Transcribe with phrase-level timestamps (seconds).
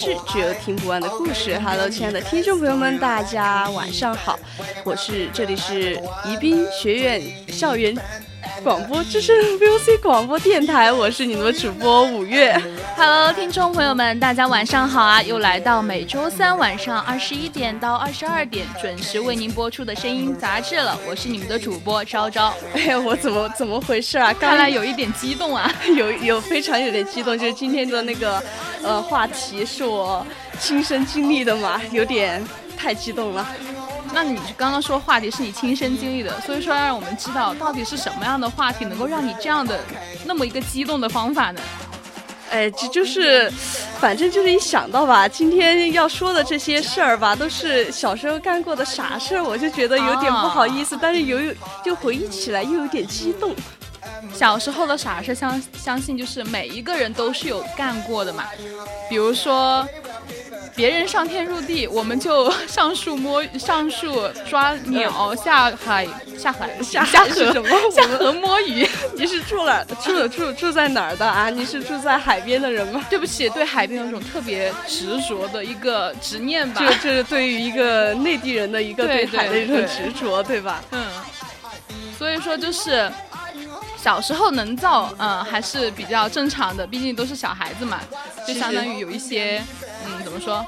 [0.00, 1.58] 只有听不完的故事。
[1.58, 4.38] Hello，亲爱的听众朋友们，大家晚上好，
[4.82, 7.94] 我是这里是宜宾学院校园
[8.62, 12.60] 广播，这是 VOC 广播电台，我是你们的主播五月。
[12.96, 15.22] Hello，听众朋友们，大家晚上好啊！
[15.22, 22.52] 又来到每周三晚上二十一点到二十二点准时为您播出的声音杂志了，我是你们的主播昭昭。
[22.74, 24.32] 哎呀，我怎么怎么回事啊？
[24.34, 28.42] 看来有一点激动啊， 有有非常有点激动，就是今天的那个。
[28.82, 30.26] 呃，话题是我
[30.58, 32.42] 亲身经历的嘛，有点
[32.78, 33.46] 太激动了。
[34.12, 39.80] 那你刚刚说话题是你亲身经历的，所以说要让我们知道到底是什么样的话题能够让你这样的
[40.24, 41.60] 那么一个激动的方法呢？
[42.50, 43.48] 哎，这就是，
[44.00, 51.38] 反正就是一想到吧，今天要说的这些事儿吧，都是小时候干过的傻事儿，我就觉得有点不好意思，但是有
[51.84, 53.54] 就回忆起来又有点激动。
[54.34, 58.46] 小时候的傻事，相相信就是每一个人都是有干过的嘛。
[59.08, 59.86] 比如说，
[60.74, 66.06] 别人上天入地，我们就上树摸上树抓鸟，下海
[66.38, 67.68] 下海下下河什么？
[67.92, 68.86] 下河摸鱼。
[69.14, 71.50] 你是住了住住住在哪儿的啊？
[71.50, 73.04] 你是住在海边的人吗？
[73.10, 76.80] 对不起，对海边有种特别执着的一个执念吧。
[76.80, 80.82] 这这是对于一个内地人的一个对海的一种执着，对吧？
[80.92, 81.04] 嗯。
[82.18, 83.10] 所以说就是。
[84.02, 88.00] 小时候能造，嗯，还是比较正常的，毕竟都是小孩子嘛，
[88.46, 89.62] 就相当于有一些，
[90.06, 90.64] 嗯，怎么说，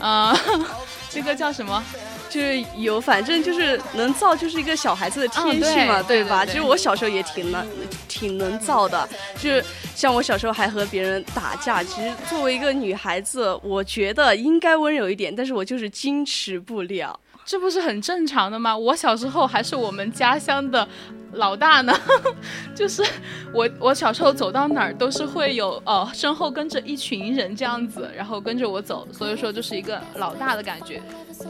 [0.00, 0.36] 呃，
[1.08, 1.82] 这个叫什么？
[2.28, 6.44] 就是有，反正就是能造，就是一个小孩子的天性嘛，对吧？
[6.44, 7.64] 其实我小时候也挺能，
[8.08, 9.64] 挺能造的，就是
[9.94, 11.84] 像我小时候还和别人打架。
[11.84, 17.18] 其实作为一个女孩子，我觉得应该温柔一点，但是我就是矜持不了。
[17.46, 18.76] 这不是很正常的吗？
[18.76, 20.86] 我小时候还是我们家乡的
[21.34, 21.94] 老大呢，
[22.74, 23.04] 就是
[23.52, 31.00] 我我小时候走到哪儿都是会有哦身后跟着一群人这样子，然后跟着我走，所以说就是一个老大的感觉，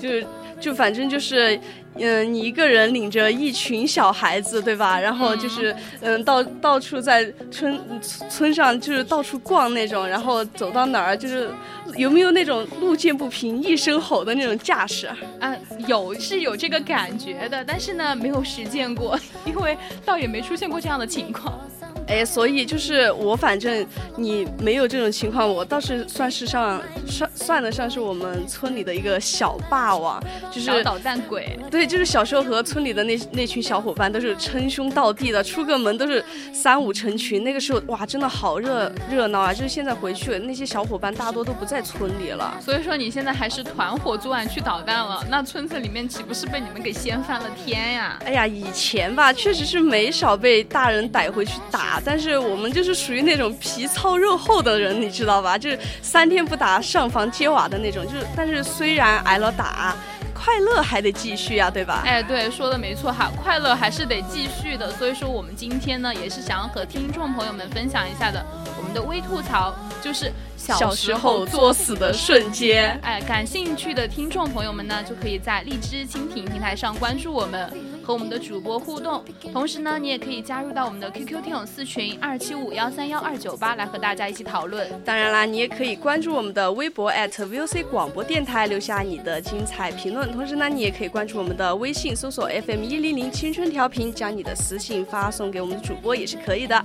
[0.01, 0.27] 就是。
[0.59, 1.61] 就反正就是，
[1.97, 4.99] 嗯，你一个人领着一群小孩子，对吧？
[4.99, 11.51] 然后就是，嗯，到到处在村村上就是到处逛那种，然后走到哪儿就是
[11.95, 15.11] 有没有那种路见不平一声吼的那种架势？
[15.41, 15.55] 啊，
[15.87, 19.77] 有是有这个感觉的，但是呢没有实践过，因为
[20.07, 21.61] 倒也没出现过这样的情况。
[22.09, 23.85] 哎，所以就是我，反正
[24.17, 30.23] 你没有这种情况，我倒是算是上算算得上是我们村里的一个小霸王，
[30.53, 31.59] 就是捣蛋鬼。
[31.69, 37.43] 对，就是小时候和村里的那那群小伙伴都是称兄道弟的，出个门都是三五成群。
[37.43, 39.53] 那个时候哇，真的好热热闹啊！
[39.53, 42.57] 就是现在回去，那些小伙伴大多都不在村里了。
[42.61, 48.17] 所以说你现在还是团伙作案去捣蛋了，那村子里面岂不是被你们给掀翻了天呀？
[48.25, 51.96] 哎呀，以前吧，确实是没少被大人逮回去打。
[52.05, 55.57] 但是我们就是属于那种皮糙肉厚的人，你知道吧？
[55.57, 58.05] 就是三天不打上房揭瓦的那种。
[58.07, 59.95] 就是，但是虽然挨了打，
[60.35, 62.03] 快乐还得继续呀，对吧？
[62.05, 64.91] 哎，对，说的没错哈，快乐还是得继续的。
[64.93, 68.45] 所以说，我们今天呢，也是想要和听众朋友们分享一下的，
[68.77, 70.31] 我们的微吐槽就是
[70.75, 72.99] 小时候作死的瞬间。
[73.03, 77.71] 哎，感兴趣的听众朋友们呢，就可以在荔枝蜻蜓平台上关注我们。
[78.07, 84.89] 和我们的主播互动，同时呢，你也可以加入到我们的 QQ 听友四群二七五幺三幺二九八来和大家一起讨论。
[85.05, 90.31] 当然啦，你也可以关注我们的微博 @VOC 广播电台，留下你的精彩评论。
[90.31, 96.85] 同时呢，你也可以关注我们的微信，搜索 FM 一零零青春调频，将你的私信发送给我们的主播也是可以的。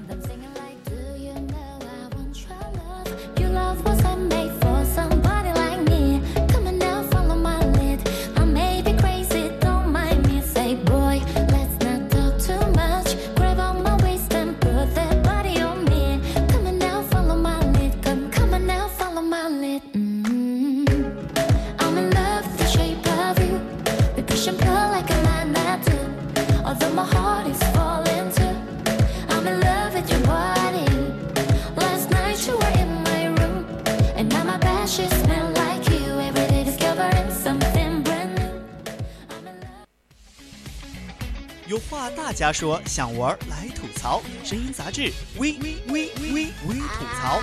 [42.32, 44.22] 大家说，想玩来吐槽。
[44.42, 47.42] 声音杂志，微微微微微吐槽。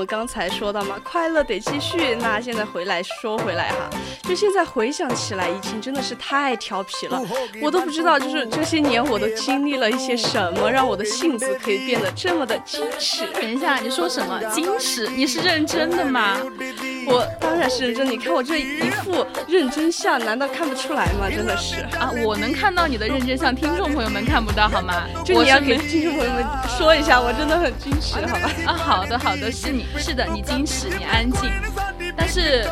[0.00, 2.14] 我刚才说到嘛，快乐得继续。
[2.22, 3.90] 那现在回来说回来哈，
[4.22, 7.22] 就现在回想起来，以前真的是太调皮了，
[7.60, 13.26] 我都不知道，就是这些年我都经历了一些什么，让我的性子可以变得这么的矜持。
[13.26, 15.06] 等一下，你说什么矜持？
[15.08, 16.38] 你是认真的吗？
[17.06, 21.28] 我当然是认真，你看我这一副认真相，难道看不出来吗？
[21.30, 25.06] 真的是啊，我能看到你的认真相，听众朋友们看不到好吗？
[25.24, 26.44] 就你要给听众朋友们
[26.78, 28.50] 说一下，我真的很矜持，好吧？
[28.66, 31.50] 啊，好的好的，是你是的，你矜持，你安静，
[32.16, 32.68] 但是。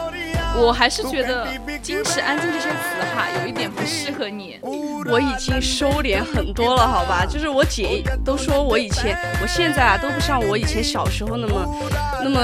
[0.56, 1.46] 我还是觉得
[1.82, 2.76] “矜持”“安静”这些词
[3.14, 4.58] 哈，有一点不适合你。
[5.06, 7.24] 我已经收敛很多了，好吧？
[7.24, 11.88] 就是我姐都说我以前，我现在啊都不像我以前小时候那么
[12.24, 12.40] 那么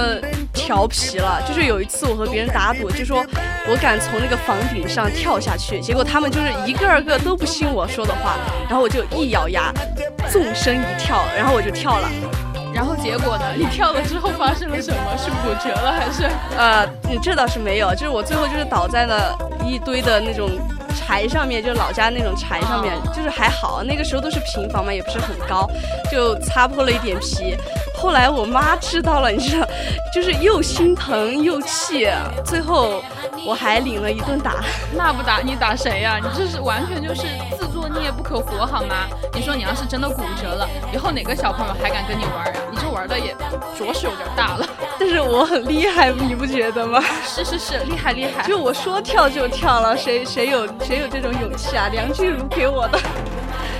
[0.52, 1.42] 调皮了。
[1.46, 3.24] 就是有一次我和别人打赌，就说
[3.68, 8.36] 我敢从那个房顶上跳下去，结果他们就是一个二个都不信我说的话，
[8.68, 9.72] 然后我就一咬牙，
[10.30, 12.08] 纵身一跳，然后我就跳了。
[12.74, 13.44] 然后结果呢？
[13.56, 15.16] 你跳了之后发生了什么？
[15.16, 16.28] 是骨折了还是？
[16.58, 16.84] 呃，
[17.22, 20.50] 这倒是没有，就是我最后就是倒在了一堆的那种
[21.06, 25.68] 柴上面，就老家那种柴上面，就是还好，那个时候都是平房嘛，也不是很高，
[26.10, 27.56] 就擦破了一点皮。
[27.94, 29.66] 后来我妈知道了，你知道，
[30.12, 32.08] 就是又心疼又气，
[32.44, 33.02] 最后
[33.46, 34.64] 我还领了一顿打。
[34.94, 36.18] 那不打你打谁呀？
[36.22, 37.22] 你这是完全就是
[37.58, 39.06] 自作孽不可活好吗？
[39.34, 42.73] 你说你要是真的骨折了，以后哪个小朋友还敢跟你玩啊？
[42.94, 43.34] 玩的也
[43.76, 44.66] 着实有点大了。
[44.98, 47.02] 但是我很厉害，你不觉得吗？
[47.26, 48.44] 是是是，厉害厉害。
[48.46, 51.88] 就我说跳就跳了，谁谁有谁有这种勇气啊？
[51.92, 52.98] 梁静茹给我的。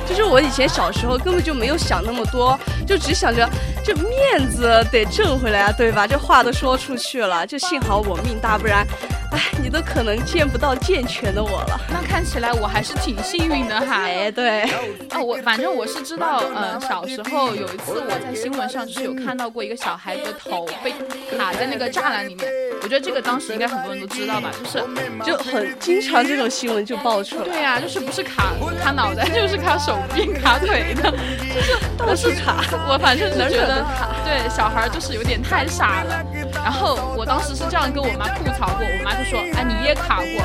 [0.08, 3.48] 就是我以前小时候根本就没有想那么多，就只想着
[3.84, 6.06] 这面子得挣回来啊，对吧？
[6.06, 8.86] 这话都说出去了，就幸好我命大，不然，
[9.32, 11.80] 哎，你都可能见不到健全的我了。
[11.90, 14.02] 那看起来我还是挺幸运的哈。
[14.02, 14.62] 哎，对，
[15.10, 20.92] 啊，我反正我是知道，呃，小时候有一次我在新闻上就是有看到过一个小孩子的头被
[21.36, 22.46] 卡在那个栅栏里面，
[22.82, 24.84] 我觉得这个当时应该很多人都知道吧，就是
[25.24, 27.44] 就很经常这种新闻就爆出来。
[27.44, 28.52] 对呀，就是不是卡
[28.82, 29.93] 卡脑袋，就是卡手。
[30.14, 31.10] 变卡腿的，
[31.54, 32.64] 就是都是 卡。
[32.88, 33.84] 我反正是觉得，
[34.24, 36.24] 对小孩就是有点太傻了。
[36.54, 40.44] 然后我当时是这样跟我妈吐槽过，我妈就说：“啊，你也卡过。”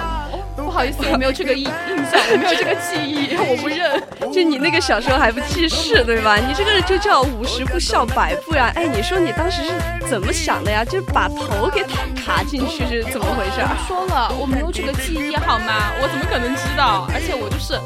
[0.58, 4.00] 不好意思，我没有这个印印象，我没有这个记忆， 我不认。
[4.32, 6.36] 就你那个小时候还不记事，对吧？
[6.36, 8.72] 你这个就叫五十步笑百步呀。
[8.76, 9.72] 哎，你说你当时是
[10.08, 10.84] 怎么想的呀？
[10.86, 11.82] 就把头给
[12.14, 13.66] 卡进去是怎么回事？
[13.88, 15.92] 说了，我没有这个记忆，好吗？
[16.02, 17.08] 我怎么可能知道？
[17.14, 17.80] 而且我就是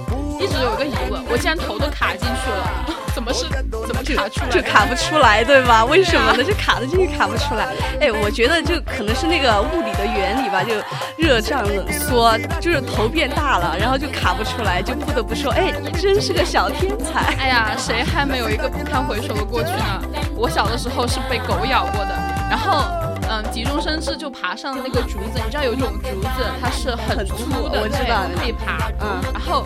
[0.43, 2.99] 一直有个疑问，我竟然头都卡进去了。
[3.13, 4.49] 怎么是怎么卡出来？
[4.49, 5.85] 就卡不出来，对吧？
[5.85, 6.43] 为什么呢？
[6.43, 7.67] 就卡得进去，卡不出来。
[8.01, 10.73] 哎，我觉得就可能是那个物理的原理吧，就
[11.15, 17.21] 热胀冷缩，就是头变大了，然后就卡不出来，就不得不说，哎，你真是个小天才。
[17.39, 20.01] 哎呀，谁还没有一个不堪回首的过去呢？
[20.35, 22.15] 我小的时候是被狗咬过的，
[22.49, 22.83] 然后
[23.29, 29.63] 嗯，急中生智就爬上那个竹子，你知道有一种竹子它是很粗的，我知道，可以爬，嗯，然后。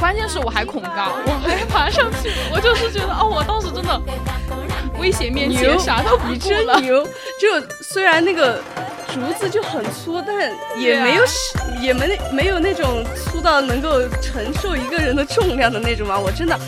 [0.00, 4.00] 关键是我还恐高，我还爬上去，我就是觉得哦，我当时真的
[4.98, 7.04] 危险面前啥都不真牛，
[7.38, 8.62] 就虽然那个
[9.12, 10.34] 竹子就很粗，但
[10.80, 11.24] 也没有
[11.80, 16.58] 也没没有那种粗到能够承受一个人的重量的那种嘛，我真的。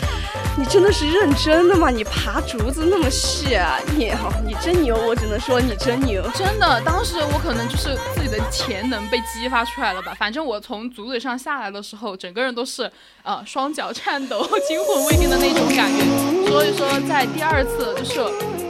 [0.55, 1.89] 你真的是认真的吗？
[1.89, 4.95] 你爬竹子那么细，啊，你好，你真牛！
[4.95, 6.21] 我只能说你真牛。
[6.35, 10.15] 真的，当时我可能就是自己的潜能被激发出来了吧。
[10.17, 12.89] 反正我从竹子上下来的时候，整个人都是
[13.23, 16.47] 呃双脚颤抖、惊魂未定的那种感觉。
[16.47, 18.19] 所以说，在第二次就是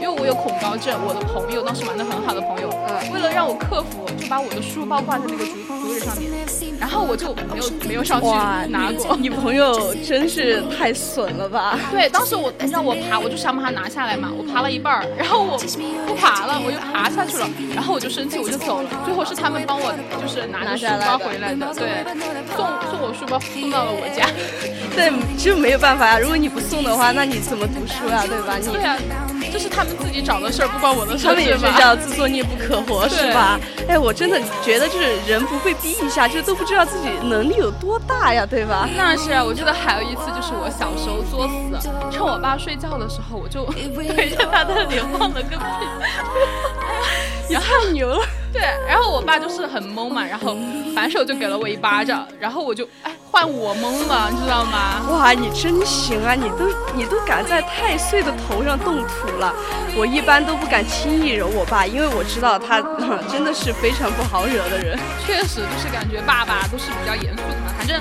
[0.00, 6.30] 为我有恐高症，我的朋友当时玩的很好的朋友，呃，为了让我克服，就把我的书包挂在那个竹竹子上面，
[6.80, 8.26] 然后我就没有没有上去
[8.70, 9.14] 拿过。
[9.16, 11.73] 你朋友真是太损了吧！
[11.90, 14.30] 对，当时我让我爬，我就想把它拿下来嘛。
[14.36, 15.58] 我爬了一半儿，然后我
[16.06, 17.48] 不爬了，我又爬下去了。
[17.74, 18.90] 然后我就生气，我就走了。
[19.04, 21.72] 最后是他们帮我，就是拿着书包回来的。
[21.74, 22.04] 对，
[22.56, 24.26] 送送我书包送到了我家。
[24.94, 26.18] 对，就没有办法呀。
[26.18, 28.24] 如果你不送的话，那你怎么读书呀？
[28.26, 28.56] 对吧？
[28.58, 28.66] 你
[29.54, 31.30] 这是他们自己找的事儿，不关我的事儿。
[31.30, 33.56] 他们也是叫自作孽不可活，是吧？
[33.86, 38.88] 哎，我真的觉得就是人不被逼一下，就都不知道自己能力有多大呀，对吧？
[38.96, 41.88] 那是啊，我记得还有一次，就是我小时候作死。
[42.10, 45.64] 趁我爸睡觉的时候，我就 对着他的脸放了个屁，
[47.48, 48.26] 你太牛了。
[48.54, 50.56] 对，然后我爸就是很懵嘛，然后
[50.94, 55.02] 反手就给了我一巴掌，然后我就哎换我懵了，你知道吗？
[55.10, 56.34] 哇，你真行啊！
[56.34, 59.52] 你都你都敢在太岁的头上动土了。
[59.96, 62.80] 我一般都不敢轻易惹我爸，因为我知道他
[63.28, 64.96] 真的是非常不好惹的人。
[65.26, 67.74] 确实，就是感觉爸爸都是比较严肃的嘛。
[67.76, 68.00] 反正。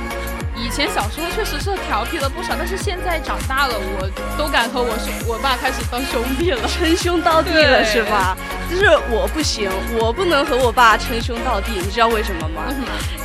[0.56, 8.38] 以前小时候确实是调皮了不少，但是现在长大了，我都敢和我兄我爸开始当兄弟了，称兄道弟了是吧？
[8.70, 9.70] 就是我不行，
[10.00, 12.64] 我不能和我爸称兄道弟，你知道为什么吗？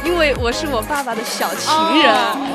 [0.04, 1.70] 因为我是我爸爸的小情
[2.02, 2.14] 人，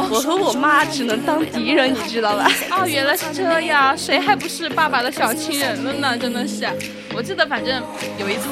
[0.10, 2.50] 我和我妈只能当敌人，你知道吧？
[2.72, 6.18] 哦，原来是这样，谁还不是爸爸的小情人了呢？
[6.18, 6.68] 真的是，
[7.16, 7.82] 我记得反正
[8.18, 8.48] 有一次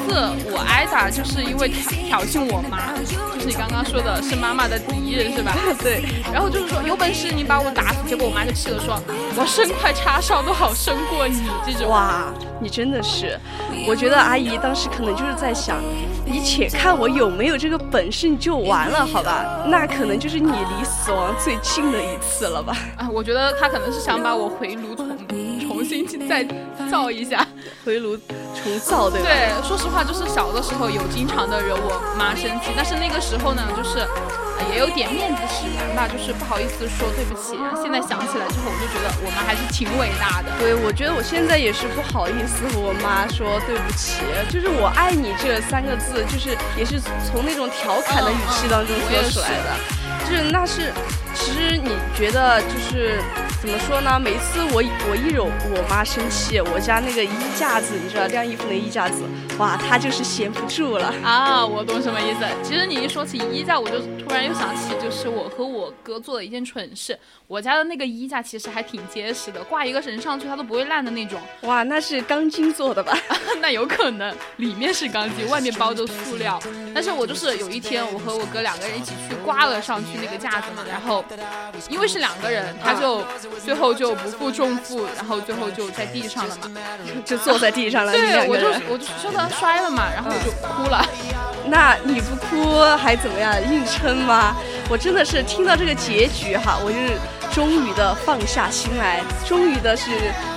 [0.50, 5.52] 我挨打，就是因为挑挑衅我妈，就是你刚刚说的是妈妈的敌人是吧？
[5.82, 6.02] 对。
[6.32, 9.00] 然后就是说有本事你把我打死，结果我妈就气得，说
[9.36, 11.88] 我生块叉烧都好生过你这种。
[11.88, 13.38] 哇，你真的是，
[13.86, 15.78] 我觉得阿姨当时可能就是在想，
[16.24, 19.64] 你且看我有没有这个本事你就完了，好吧？
[19.66, 22.76] 那可能就是你离死亡最近的一次了吧？
[22.96, 25.16] 啊，我觉得他可能是想把我回炉重
[25.60, 26.46] 重新去再
[26.90, 27.46] 造一下，
[27.84, 29.26] 回炉重造对吧？
[29.28, 34.06] 对，说实话就是小的时候有经常的惹我妈生气，但是那个时候呢，就是。
[34.70, 37.58] 也有点面子使然吧，就是不好意思说对不起。
[37.82, 40.50] 现在想起来之后，我就觉得我妈还是挺伟大的。
[40.58, 50.92] 对，我觉得我现在也是不好意思和我妈说对不起，就是我爱你这三个字，就是也是从那种调侃的语气当中说出来的，就是那是。
[51.34, 53.18] 其实你觉得就是
[53.58, 54.20] 怎么说呢？
[54.20, 59.22] 每次我我一惹我妈生气，我家那个衣架子，你知道晾衣服那衣架子，
[59.56, 61.64] 哇，她就是闲不住了啊！
[61.64, 62.40] 我懂什么意思。
[62.62, 63.98] 其实你一说起衣架，我就
[64.28, 67.18] 突然又想起，就是我和我哥做了一件蠢事。
[67.46, 71.38] 我家的那个衣架其实还挺结实的，挂一个人上去它都不会烂的那种。
[71.62, 73.16] 哇，那是钢筋做的吧？
[73.60, 76.58] 那有可能，里面是钢筋，外面包着塑料。
[76.94, 81.24] 但是我就是有一天，我和我哥两个人一起去挂了上去那个架子嘛，然后。
[81.88, 83.22] 因为是两个人，他就
[83.64, 86.70] 最后就不负重负，然后最后就在地上了嘛，
[87.24, 88.12] 就坐在地上了。
[88.12, 91.04] 对，我就我就说他摔了嘛，然后我就哭了。
[91.66, 93.52] 那你不哭还怎么样？
[93.70, 94.56] 硬撑吗？
[94.88, 97.12] 我真的是听到这个结局哈，我就是
[97.52, 100.10] 终于的放下心来，终于的是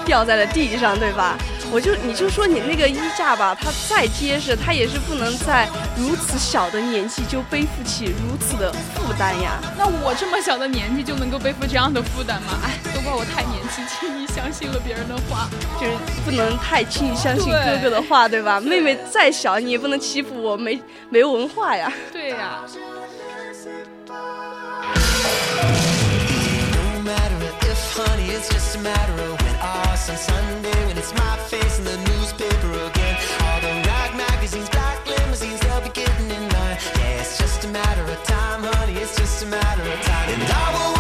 [0.06, 1.38] 掉在了地上，对吧？
[1.72, 9.60] 我就你就说你那个衣架吧，它再结实，它也是不能在如此小的年纪就背负起如此的负担呀。
[9.76, 12.60] 那我这么小的年纪就能够背负这样的负担吗？
[12.64, 15.92] 哎，都怪我太年轻，轻易相信了别人的话，就是
[16.24, 18.60] 不能太轻易相信哥哥的话，对吧？
[18.60, 21.92] 妹妹再小，你也不能欺负我没没文化呀。
[22.14, 22.60] 对呀。
[30.10, 33.16] On Sunday when it's my face in the newspaper again.
[33.42, 36.78] All the rag magazines, black limousines, they'll be getting in line.
[36.98, 39.00] Yeah, it's just a matter of time, honey.
[39.00, 40.30] It's just a matter of time.
[40.30, 40.95] And I will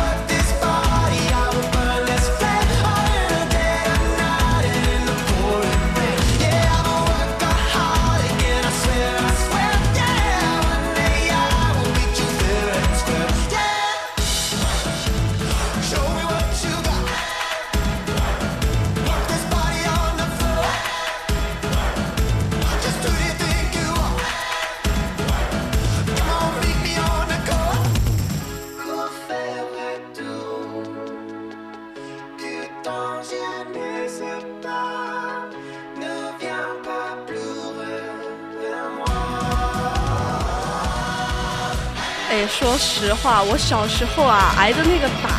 [42.65, 45.29] 说实话，我小时候啊挨的那个打，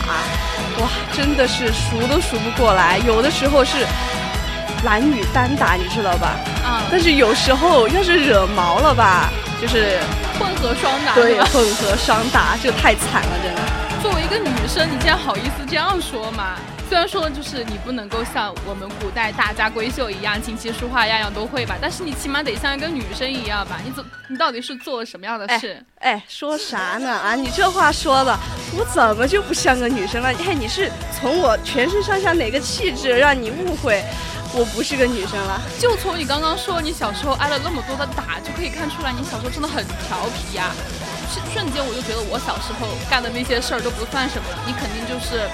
[0.80, 2.99] 哇，真的是数都数不过来。
[2.99, 3.85] 有的时候是
[4.85, 6.37] 男女单打，你知道吧？
[6.64, 6.87] 啊。
[6.88, 9.28] 但是有时候要是惹毛了吧，
[9.61, 9.99] 就是
[10.38, 11.14] 混合双打。
[11.16, 13.61] 对，混合双打就太惨了，真的。
[14.00, 16.54] 作为一个女生，你竟然好意思这样说吗？
[16.88, 23.81] 虽然说就是你不能够像我们古代大家闺秀一样琴棋书画样样都会吧，但是你起码得像一个女生一样吧？
[23.85, 25.85] 你怎你到底是做了什么样的事？
[25.99, 27.11] 哎，说啥呢？
[27.11, 28.38] 啊，你这话说的，
[28.78, 30.28] 我怎么就不像个女生了？
[30.47, 30.88] 哎，你是
[31.19, 34.05] 从我全身上下哪个气质让你误会
[34.55, 35.61] 我不是个女生了？
[35.81, 40.71] 就从你刚刚说你小时候挨了那么多的打，就可以看出来你小时候真的很调皮呀。
[41.35, 45.50] 瞬瞬间我就觉得我小时候干的那些事儿都不算什么了，你肯定就是。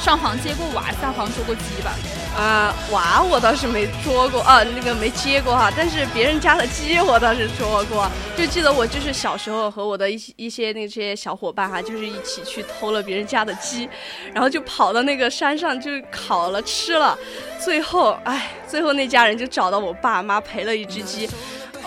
[0.00, 1.92] 上房接过娃，下房捉过鸡吧？
[2.36, 5.70] 啊，娃我倒是没捉过啊，那个没接过哈。
[5.76, 8.08] 但是别人家的鸡我倒是捉过。
[8.36, 13.88] 就记得我就是小时候和我的一些一些那些小伙伴哈，就是一起去偷了别人家的鸡，
[14.32, 17.18] 然后就跑到那个山上就烤了吃了。
[17.58, 21.28] 最后，哎，最后那家人就找到我爸妈赔了一只鸡，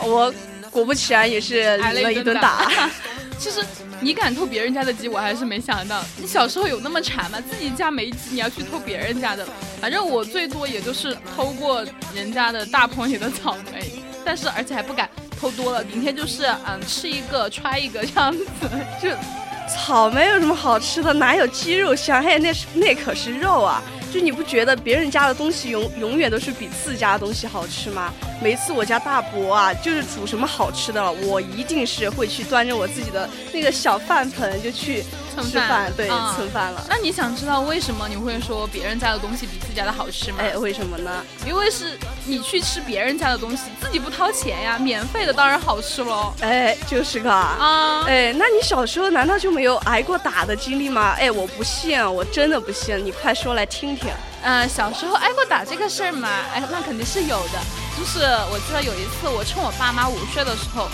[0.04, 0.32] 我
[0.70, 2.70] 果不其然也是挨了一顿打。
[3.40, 3.66] 其实
[4.02, 6.04] 你敢偷别人家的鸡，我还是没想到。
[6.18, 7.38] 你小时候有那么馋吗？
[7.40, 9.48] 自己家没鸡，你要去偷别人家的？
[9.80, 15.08] 反正我最多也就是偷过人家的大棚里的草莓，但是而且还不敢
[15.40, 18.46] 偷多了，明天就是嗯吃一个揣一个这样子。
[19.02, 19.10] 就
[19.72, 21.14] 草莓有什么好吃的？
[21.14, 22.24] 哪有鸡肉香？
[22.24, 23.84] 嘿，那是那可是肉啊！
[24.12, 28.14] 就你不觉得别人家的东西永永远都是比自家的东西好吃吗？
[28.44, 35.04] 每次我家大伯啊，就是煮什么好吃的了，我一定是会去端着我自己的那个小饭盆就去
[35.44, 36.86] 吃饭，对，蹭饭了。
[36.90, 40.40] 那你想知道为什么你会说别人家的东西比自家的好吃吗？
[40.40, 41.24] 哎，为什么呢？
[41.46, 46.34] 因为是你去吃别人家的东西，自己不掏钱呀，免费的当然好吃喽。
[46.42, 51.16] 哎，就是个啊，哎，那你小时候难道就没有挨过打的经历吗？
[51.18, 54.10] 哎，我不信，我真的不信，你快说来听听。
[54.44, 57.60] 嗯，小时候挨过打这个事儿嘛，哎，那肯定是有的。
[57.98, 58.20] 就是
[58.52, 60.90] 我记得有一次，我趁我爸妈午睡的时候，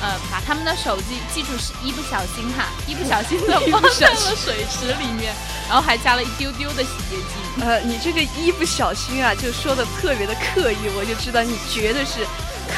[0.00, 5.34] 呃，把他们的手机，记住是一不小心哈， 一不小心的放在了水池里面，
[5.68, 7.66] 然后还加了一丢丢的洗洁精。
[7.66, 12.26] 呃，你这个一不小心啊，就说的特别的刻意，我就知道你绝对是。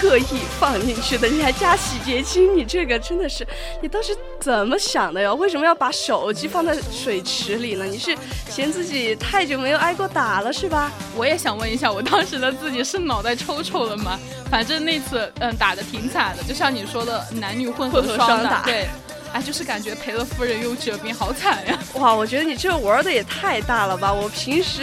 [0.00, 0.24] 刻意
[0.58, 3.46] 放进去的，你还加洗洁精，你这个真的是，
[3.82, 5.32] 你当时怎么想的呀？
[5.34, 7.84] 为什么要把手机放在水池里呢？
[7.84, 8.16] 你是
[8.48, 10.90] 嫌自己太久没有挨过打了是吧？
[11.14, 14.18] 我也想问一下，我当时的自己是脑袋抽抽了吗？
[14.50, 18.88] 反正那次嗯打的挺惨的，就像你说的男女混合双打，对，
[19.34, 21.78] 哎就是感觉赔了夫人又折兵，好惨呀！
[21.96, 24.10] 哇，我觉得你这玩的也太大了吧！
[24.10, 24.82] 我平时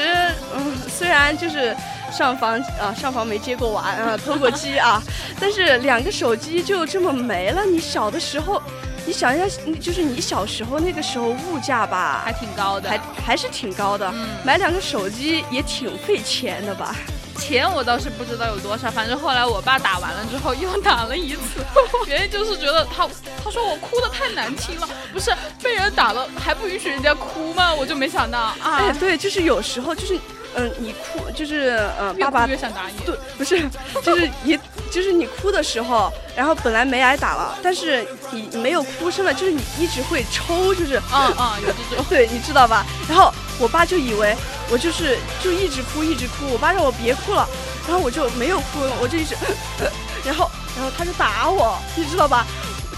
[0.55, 1.75] 嗯虽然就是。
[2.11, 5.01] 上房啊，上房没接过娃啊， 偷过鸡啊，
[5.39, 7.65] 但是两个手机就这么没了。
[7.65, 8.61] 你小的时候，
[9.05, 9.45] 你想一下，
[9.81, 14.11] 就是你小时候那个时候物价吧，还挺高的，还还是挺高的。
[14.43, 16.95] 买两个手机也挺费钱的吧？
[17.37, 21.63] 钱我倒是不知道有多少，反正后来我爸打完了之后又打了一次，
[22.07, 23.07] 原因就是觉得他
[23.43, 27.71] 他说我哭的太难听了，不是被人打了还不允许人家哭吗？
[27.75, 30.17] 我就没想到啊，哎，对，就是有时候就是。
[30.57, 33.61] 嗯，你哭就是嗯，爸爸越想打你，对，不是，
[34.03, 34.57] 就是你，
[34.91, 42.83] 就是你哭的时候，然后本来没挨打了，但是你没有哭声了，就是你一直会抽，就是啊啊，有这种， 对，你知道吧？
[43.07, 44.35] 然后我爸就以为
[44.71, 47.47] 我就是就一直哭一直哭，我爸让我别哭了，
[47.87, 49.35] 然后我就没有哭，我就一直，
[50.25, 52.47] 然后然后他就打我，你知道吧？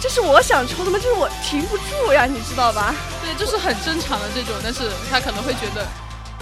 [0.02, 0.98] 这是我想抽的吗？
[0.98, 2.96] 就是我停不住呀，你知道吧？
[3.22, 5.86] 对，就是很正常的这种，但是他可能会觉得。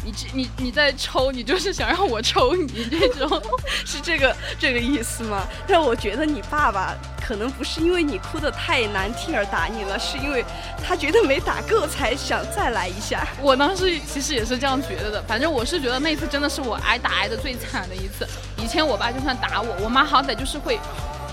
[0.07, 3.41] 你你你在抽，你就是想让我抽你这种，
[3.85, 5.45] 是这个这个意思吗？
[5.67, 10.45] 但我觉得你爸爸可能不是因为你哭的太难听而打你了，是因为
[10.81, 13.27] 他觉得没打够才想再来一下。
[13.41, 18.25] 我当时其实也是这样觉得的，反正我是觉得那次真的是我挨打挨的最惨的一次。
[18.57, 20.79] 以前我爸就算打我，我妈好歹就是会。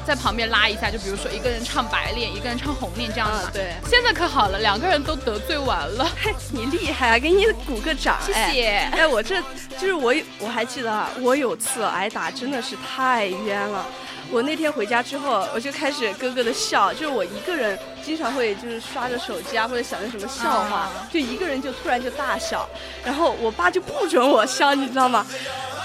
[0.07, 3.49] 在旁边拉一下，就比如说一个人唱白脸，一个人唱红脸这样子。
[3.53, 6.07] 对，现在可好了，两个人都得罪完了。
[6.23, 8.19] 嘿，你厉害啊，给你鼓个掌。
[8.25, 8.67] 谢谢。
[8.93, 9.41] 哎，我这
[9.79, 13.85] 就是我，我还记得啊，我有次挨打真的是太冤了。
[14.31, 22.69] 我那天回家之后，我就开始咯咯的笑，就是我一个人经常会就是刷着手机啊，或者想着什么笑话，就一个人就突然就大笑，
[23.05, 25.25] 然后我爸就不准我笑，你知道吗？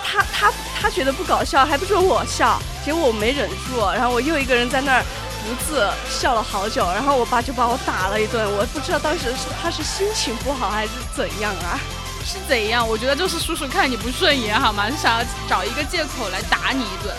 [0.04, 5.04] 他他他觉得不搞笑，还不准我笑，结果我没忍住，然后我又一个人在那儿
[5.43, 11.78] 独自笑了好久，然后我爸就把我打了一顿，我不知道当时是他是心情不好还是怎样啊？
[12.25, 12.88] 是怎样？
[12.88, 14.89] 我觉得就是叔叔看你不顺眼好吗？
[14.89, 17.13] 是想要找一个借口来打你一顿。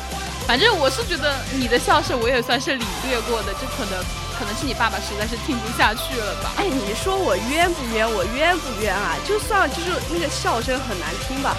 [0.51, 4.03] 反正我是觉得你的笑声我也算是领略过的，就可能
[4.37, 6.51] 可能是你爸爸实在是听不下去了吧？
[6.57, 8.05] 哎，你说我冤不冤？
[8.13, 9.15] 我冤不冤啊？
[9.25, 11.55] 就算就是那个笑声很难听吧。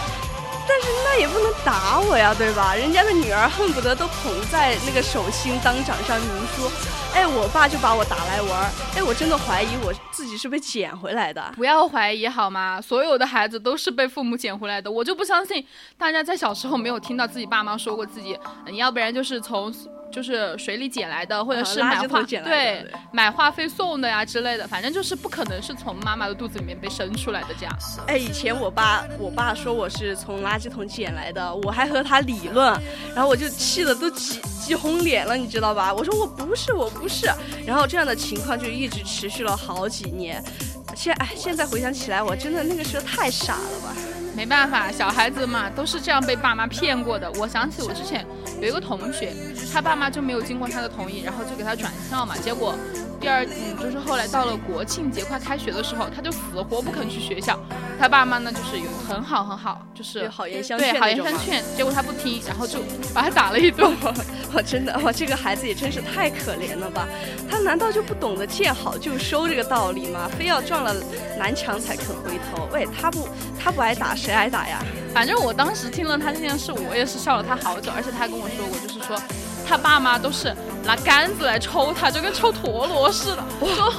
[0.67, 2.76] 但是那也不能打我呀，对吧？
[2.76, 6.71] 人家的女儿恨不得都捧在那个手心当掌上明珠，
[7.13, 11.52] 哎，我爸就把我打来玩，哎，我真的怀疑我自己是被捡回来的。
[11.56, 12.80] 不要怀疑好吗？
[12.82, 15.65] 所有的孩子都是被父母捡回来的，我就不相信
[15.97, 19.74] 大家在小时候没有听到自己爸妈说过自己，你要不然就是从。
[20.12, 27.76] 就是水里捡来的，或者是买化对买话费送的呀之类的，反正就是不可能是从妈妈的肚子里面被生出来的这样。
[28.08, 32.80] 哎，以前我爸我爸说我是从垃圾桶捡来的，我还和他理论，
[33.15, 35.93] 然后我就气得都急急红脸了，你知道吧？
[35.93, 37.28] 我说我不是我不是，
[37.65, 40.43] 然后这样的情况就一直持续了好几年。
[40.93, 43.95] 现哎现在回想起来，我真的那个时候太傻了吧。
[44.36, 47.32] 没办法，小孩子嘛都是这样被爸妈骗过的。
[47.34, 48.26] 我想起我之前
[48.62, 49.34] 有一个同学，
[49.74, 52.76] 他爸妈就没有经过他的同意，然后就给他转校嘛，结果。
[53.20, 57.60] 第二，嗯，就是后来到了国庆节快开学的时候，他就死活不肯去学校。
[58.00, 61.63] 他爸妈呢，就是有很好很好，就是 好言相劝，对，好言相劝。
[61.78, 62.80] 结果他不听，然后就
[63.13, 63.96] 把 他打了一顿。
[64.52, 67.08] 我，真的我，这个孩子也真是太可怜了吧？
[67.48, 70.28] 他难道就不懂得见好就收这个道理吗？
[70.36, 70.91] 非要撞了
[71.38, 72.67] 南墙才肯回头？
[72.74, 73.30] 喂，他不
[73.63, 74.84] 他不挨打，谁挨打呀？
[75.14, 77.92] 反正我当时听了他这件事，我也是笑了他好久。
[77.96, 79.20] 而且他跟我说过，就是说。
[79.64, 80.54] 他爸妈都是
[80.84, 83.44] 拿杆子来抽他，就跟抽陀螺似的。
[83.62, 83.94] 哇，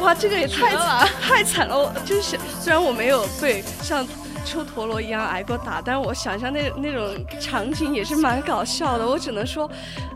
[0.00, 0.76] 哇，这个也太
[1.22, 1.78] 太惨了！
[1.78, 4.06] 我就是虽然我没有被像
[4.44, 9.06] 抽陀螺一样挨过打，但是我想象那那种场景也是蛮搞笑的。
[9.06, 9.68] 我只能说，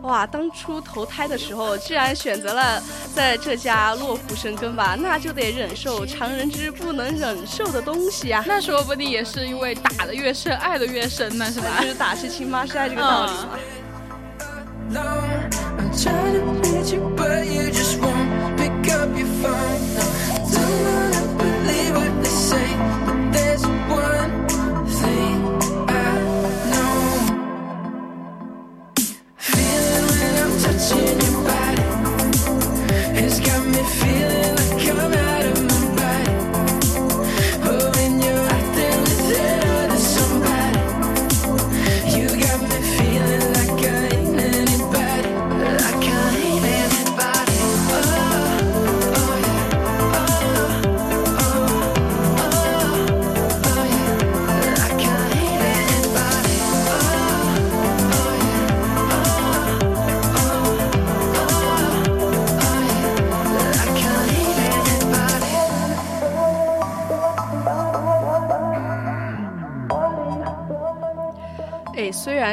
[0.02, 2.82] 哇，当初投胎的时候，既然选择了
[3.14, 8.44] 在这家落户生根吧，那就得忍受常人之不能忍受的东西啊。
[8.46, 11.80] 那说不定也是因为打的越深，爱的越深呢，是吧？
[11.80, 13.58] 就是打是亲，妈是爱这个道理嘛。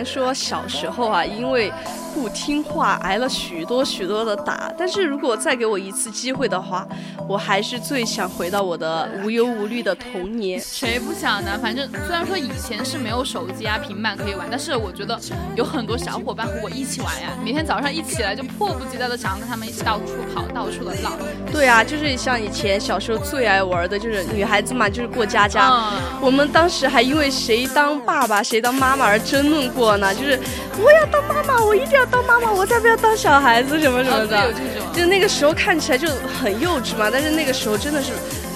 [0.06, 1.72] 说小时候啊，因为
[2.14, 6.88] 不听话挨了许多许多的打，但是如果再给我一次机会的话，
[7.28, 10.60] 我还是最想回到我的无忧无虑的童年。
[10.60, 11.60] 谁不想呢？
[11.62, 15.20] 反正虽然说以前是没有手机啊、平板可以玩，但是我觉得
[15.56, 17.32] 有很多小伙伴和我一起玩呀。
[17.44, 21.14] 每天早上一起来就迫不及待的想要跟他们一起到处跑、到处的浪。
[21.52, 25.70] 对啊，就是像以前小时候最爱玩的，就是女孩子嘛，就是过家家。
[25.70, 30.14] 嗯我们当时还因为谁当爸爸、谁当妈妈而争论过呢。
[30.14, 30.40] 就是
[30.82, 34.54] 我要当妈妈，我一定要当妈妈，我才不要当小孩子什么什么哦有的。
[34.54, 34.94] 这种。
[34.94, 36.10] 就那个时候看起来就
[36.42, 38.12] 很幼稚嘛，但是那个时候真的是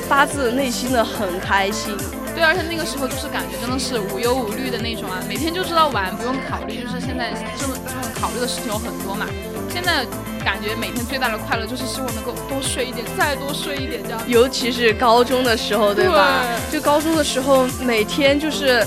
[0.07, 1.95] 发自内心的很开心。
[2.33, 9.27] 对，而且那个时候就是感觉真的是无忧无虑的那种啊，每天就知道玩，不用考虑，就是现在这么这种考虑的事情有很多嘛。
[9.69, 10.05] 现在
[10.49, 14.19] 感觉每天最大的快乐就是希望能够多睡一点，再多睡一点这样。
[14.27, 16.43] 尤其是高中的时候，对吧？
[16.71, 18.83] 就高中的时候，每天就是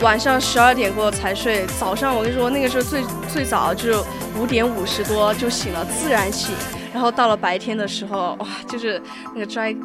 [0.00, 4.02] 晚上十二点过才睡，早上我跟你说，那个时候最最早就是
[4.40, 6.54] 五点五十多就醒了，自然醒。
[6.94, 9.00] 然后到了白天的时候，哇，就是
[9.34, 9.76] 那个拽。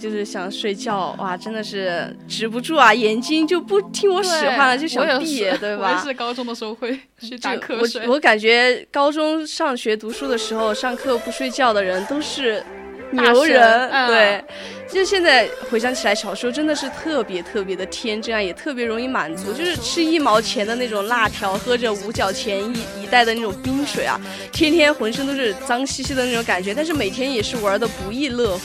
[0.00, 5.90] 就是想睡觉，哇，真的是止不住啊，眼睛就不听我使唤了，就想闭，是对吧？
[5.92, 8.06] 我也是高中的时候会 去打就瞌睡。
[8.06, 12.64] 我我感觉高中上学读书的时候，上课不睡觉的人都是
[13.10, 14.44] 牛人，嗯对。
[14.92, 19.52] 就现在回想起来，小时候真的是特别特别的天真啊，也特别容易满足。
[19.52, 24.20] 就是吃一毛钱的那种辣条，喝着五角钱一一袋的那种冰水啊，
[24.50, 28.62] 天天浑身都是脏兮兮的那种感觉，但是每天也是玩的不亦乐乎。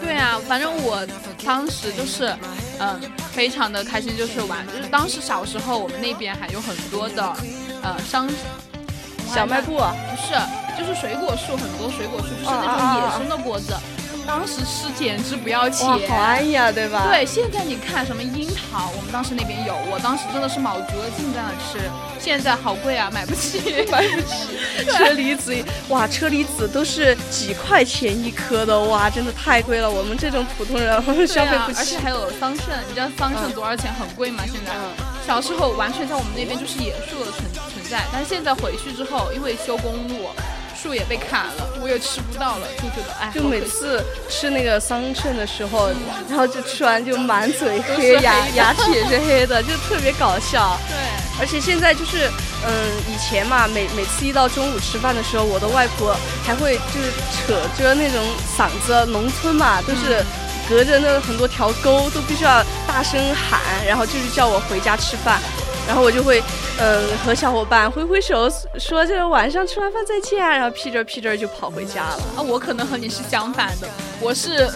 [0.00, 1.04] 对啊，反正我
[1.44, 2.32] 当时就是，
[2.78, 3.00] 嗯，
[3.32, 7.36] 非常的开心，就是玩，就是当时小时候我们那边还有很多的，
[7.82, 8.28] 呃，商
[9.32, 10.34] 小卖部啊，不是，
[10.78, 13.74] 就是水果树，很多水果树，就是啊那种野生的果子，
[14.26, 15.86] 当时吃简直不要钱。
[15.86, 17.06] 哇，好安逸啊，对吧？
[17.08, 21.78] 对，现在你看什么樱桃，我们当时那边有，我当时真的是卯足了劲在那吃，
[22.18, 24.58] 现在好贵啊，买不起，买不起。
[24.90, 25.54] 车厘子，
[25.88, 29.90] 哇，车厘子都是几块钱一颗的，哇，真的太贵了。
[29.90, 30.94] 我们这种普通人
[31.26, 31.98] 消费不起而且。
[31.98, 33.92] 还有桑葚，你知道桑葚多少钱？
[33.94, 34.42] 很贵吗？
[34.46, 34.72] 现在？
[34.74, 40.28] 嗯小时候完全在我们那边就是野树的存存在，但是现在回去之后，因为修公路，
[40.80, 45.88] 树也被砍了，我也吃不到了，就觉得哎，就每次吃那个桑葚的时候，
[46.28, 50.78] 然后就吃完就满嘴黑，牙黑牙齿也是黑的，就特别搞笑。
[50.88, 50.96] 对。
[51.40, 52.30] 而且现在就是，
[52.64, 52.72] 嗯，
[53.12, 58.22] 以前嘛，每每次一到中午吃饭的时候，我的外婆还会就是扯着那种
[58.56, 60.24] 嗓子，农村嘛，都是
[60.68, 65.40] 隔着那很多条沟，都必须要大声喊，然后就是叫我回家吃饭。
[65.86, 66.42] 然后我就会，
[66.78, 68.48] 嗯，和小伙伴挥挥手，
[68.78, 72.22] 说这个晚上吃完饭再见，然后屁颠屁颠就跑回家了。
[72.36, 74.66] 啊，我可能和你是相反的，我是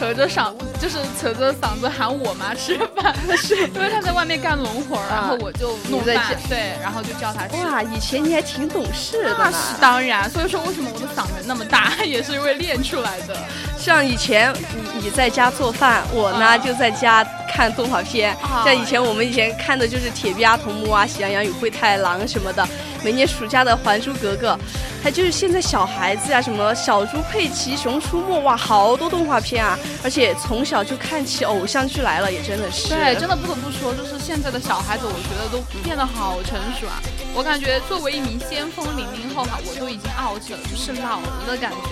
[0.00, 7.54] 扯着嗓，就是扯着嗓子喊我妈吃饭，是因为他在外面干农活儿，然后我就弄饭，对，然后就叫他吃。
[7.66, 13.36] 哇，以前你还挺懂事的那是当然，所以说为什么我的嗓门那么大， 也是因为练出来的。
[13.76, 14.50] 像以前
[14.94, 18.36] 你你在家做饭，我呢就在家看动画片。
[18.64, 22.66] 像以前我们以前看的就是《铁臂阿童木》啊，《喜羊羊与灰太狼》什么的。
[23.02, 24.52] 每年暑假的《还珠格格》，
[25.02, 29.78] 还就是现在小孩子啊，什么小猪佩奇、熊出没，哇，好多动画片啊！
[30.04, 32.88] 而且从小就看起偶像剧来了，也真的是。
[32.88, 37.00] 对，真的不得不说，就是现在的小孩子，我觉得都变得好成熟啊。
[37.32, 41.88] 我感觉作为一名先锋零零后哈，我都已经 out 了，就是老了的感觉。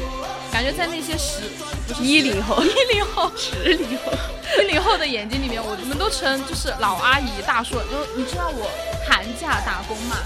[0.53, 1.43] 感觉在那些十
[1.87, 4.13] 不是一零后、一零后、十零后、
[4.59, 7.77] 一零后的眼睛里面，我们都成就是老阿姨、大叔。
[7.77, 8.69] 就你知道我
[9.07, 10.17] 寒假打工嘛，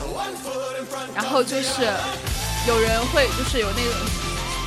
[1.15, 1.83] 然后就是
[2.67, 3.93] 有人会就是有那种，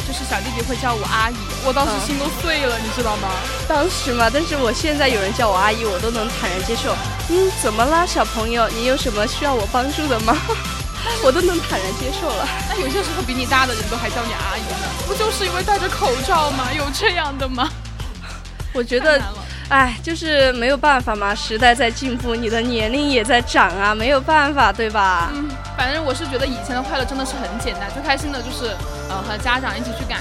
[0.08, 3.28] 就是小弟弟会叫我阿姨，我当时心都碎了，你知道吗？
[3.68, 6.96] 当时嘛，但是我现在有人叫我阿姨，我都能坦然接受。
[7.30, 8.70] 嗯，怎么啦，小朋友？
[8.70, 10.38] 你有什么需要我帮助的吗？
[11.24, 12.48] 我都能坦然接受了。
[12.70, 16.70] 那有些时候比你大的人都还叫你阿姨呢，不就是因为戴着口罩吗？
[16.76, 17.70] 有这样的吗？
[18.74, 19.22] 我觉得，
[19.70, 25.32] 哎，就是没有办法嘛，时代在进步，你的年龄也在长啊，没有办法，对吧？
[25.34, 28.76] 嗯，反正我是觉得以前的快乐真的是很简单，最开心的就是
[29.10, 30.20] 呃和家长一起去赶。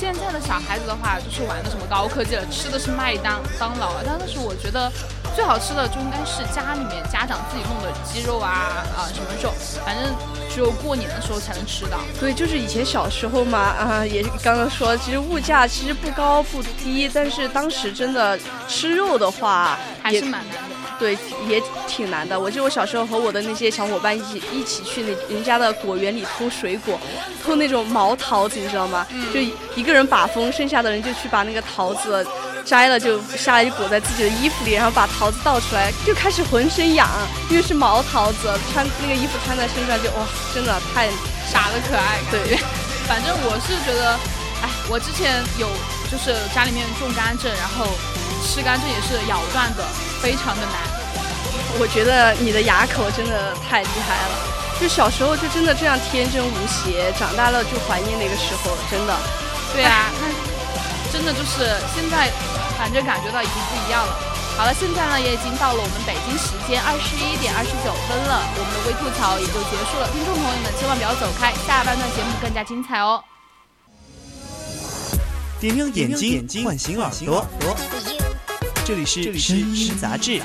[0.00, 4.02] 现在的小孩子的话，就是玩的什么高科技了，吃的是麦当当劳啊。
[4.04, 4.90] 但是我觉得。
[5.32, 9.52] 最好吃的就应该是家里面家长自己弄的鸡肉啊啊什么肉，
[9.86, 10.12] 反正
[10.52, 11.98] 只有过年的时候才能吃到。
[12.18, 18.36] 对，就是以前小时候嘛，啊，也刚刚说，其实物价其实不高不低，但是当时真的
[18.66, 20.79] 吃肉的话还是蛮难的。
[21.00, 22.38] 对，也挺难的。
[22.38, 26.96] 我记得我小时候和我的那些小伙伴一起一起去那人家的果园里偷水果，
[27.42, 29.04] 偷那种毛桃子，你知道吗？
[29.34, 29.40] 就
[29.74, 32.24] 一个人把风，剩下的人就去把那个桃子。
[32.62, 37.08] 摘了就下来就裹在自己的衣服里，然后把桃子倒出来，就开始浑身痒，
[37.48, 41.08] 因为是毛桃子，穿那个衣服穿在身上就哇，真的太
[41.50, 42.20] 傻的可爱。
[42.30, 42.58] 对，
[43.08, 44.12] 反正我是觉得，
[44.62, 45.66] 哎，我之前有
[46.12, 47.86] 就是家里面种甘蔗，然后
[48.40, 49.84] 吃干，这也是咬断的，
[50.20, 50.74] 非常的难。
[51.78, 54.34] 我觉得你的牙口真的太厉害了，
[54.80, 59.16] 就小时候就真的这样天真无邪，长大了就怀念那个时候，真的。
[59.72, 60.28] 对啊，那。
[61.12, 62.30] 真的就是现在，
[62.78, 64.14] 反正感觉到已经不一样了。
[64.56, 70.08] 好了，现在呢也已经到了我们北京时间二十一点二十九分了，我们的微吐槽也就结束了。
[70.12, 73.20] 听众朋友们千万不要走开，下半段节目更加精彩哦。
[75.58, 77.44] 点亮眼睛，唤醒耳朵，
[78.90, 80.40] 这里是声音杂志。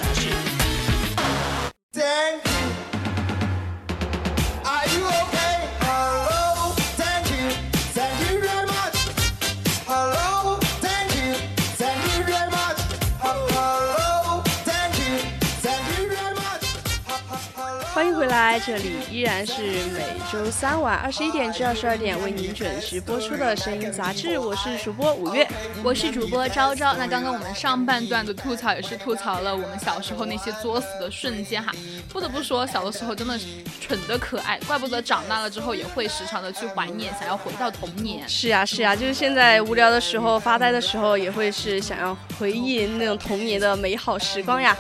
[18.28, 19.62] 来这里依然是
[19.94, 25.48] 每周三晚二十一点至二十二点为您准时播出的声音杂志，我是主播五月，
[25.84, 26.94] 我是主播昭昭。
[26.96, 31.72] 那刚刚我们上半段的吐槽也是吐槽了我们小时候那些作死的瞬间哈，
[32.10, 33.46] 不得不说小的时候真的是
[33.80, 38.28] 蠢的可爱，怪不得长大了之后也会时常的去怀念，想要回到童年。
[38.28, 44.76] 是呀是呀，就是现在无聊的时候发呆的时候也会是想要回忆那种童年的美好时光呀。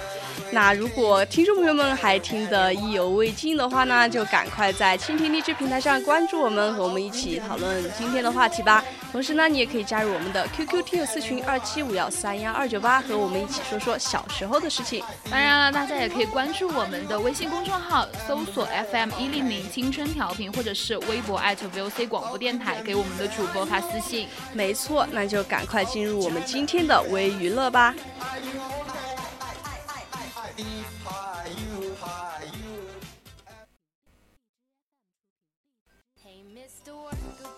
[0.51, 8.83] 那如果听众朋友们还听得意犹未尽的话呢，就赶快在蜻蜓荔枝平台上关注我们，和我们一起讨论今天的话题吧。
[9.11, 15.03] 同时呢，你也可以加入我们的 QQ 听友四群二七五幺三幺二九八，和我们一起说说小时候的事情。
[15.31, 24.27] 当然了，大家也可以关注我们的微信公众号，搜索 FM 一零零青春调频，或者是微博 @VOC 广播电台，给我们的主播发私信。
[24.53, 27.95] 没错，那就赶快进入我们今天的微娱乐吧。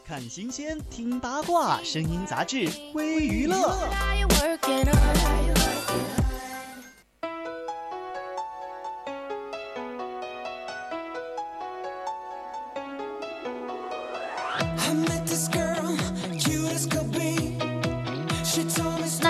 [0.05, 3.77] 看新鲜，听八卦，声音杂志，微娱乐。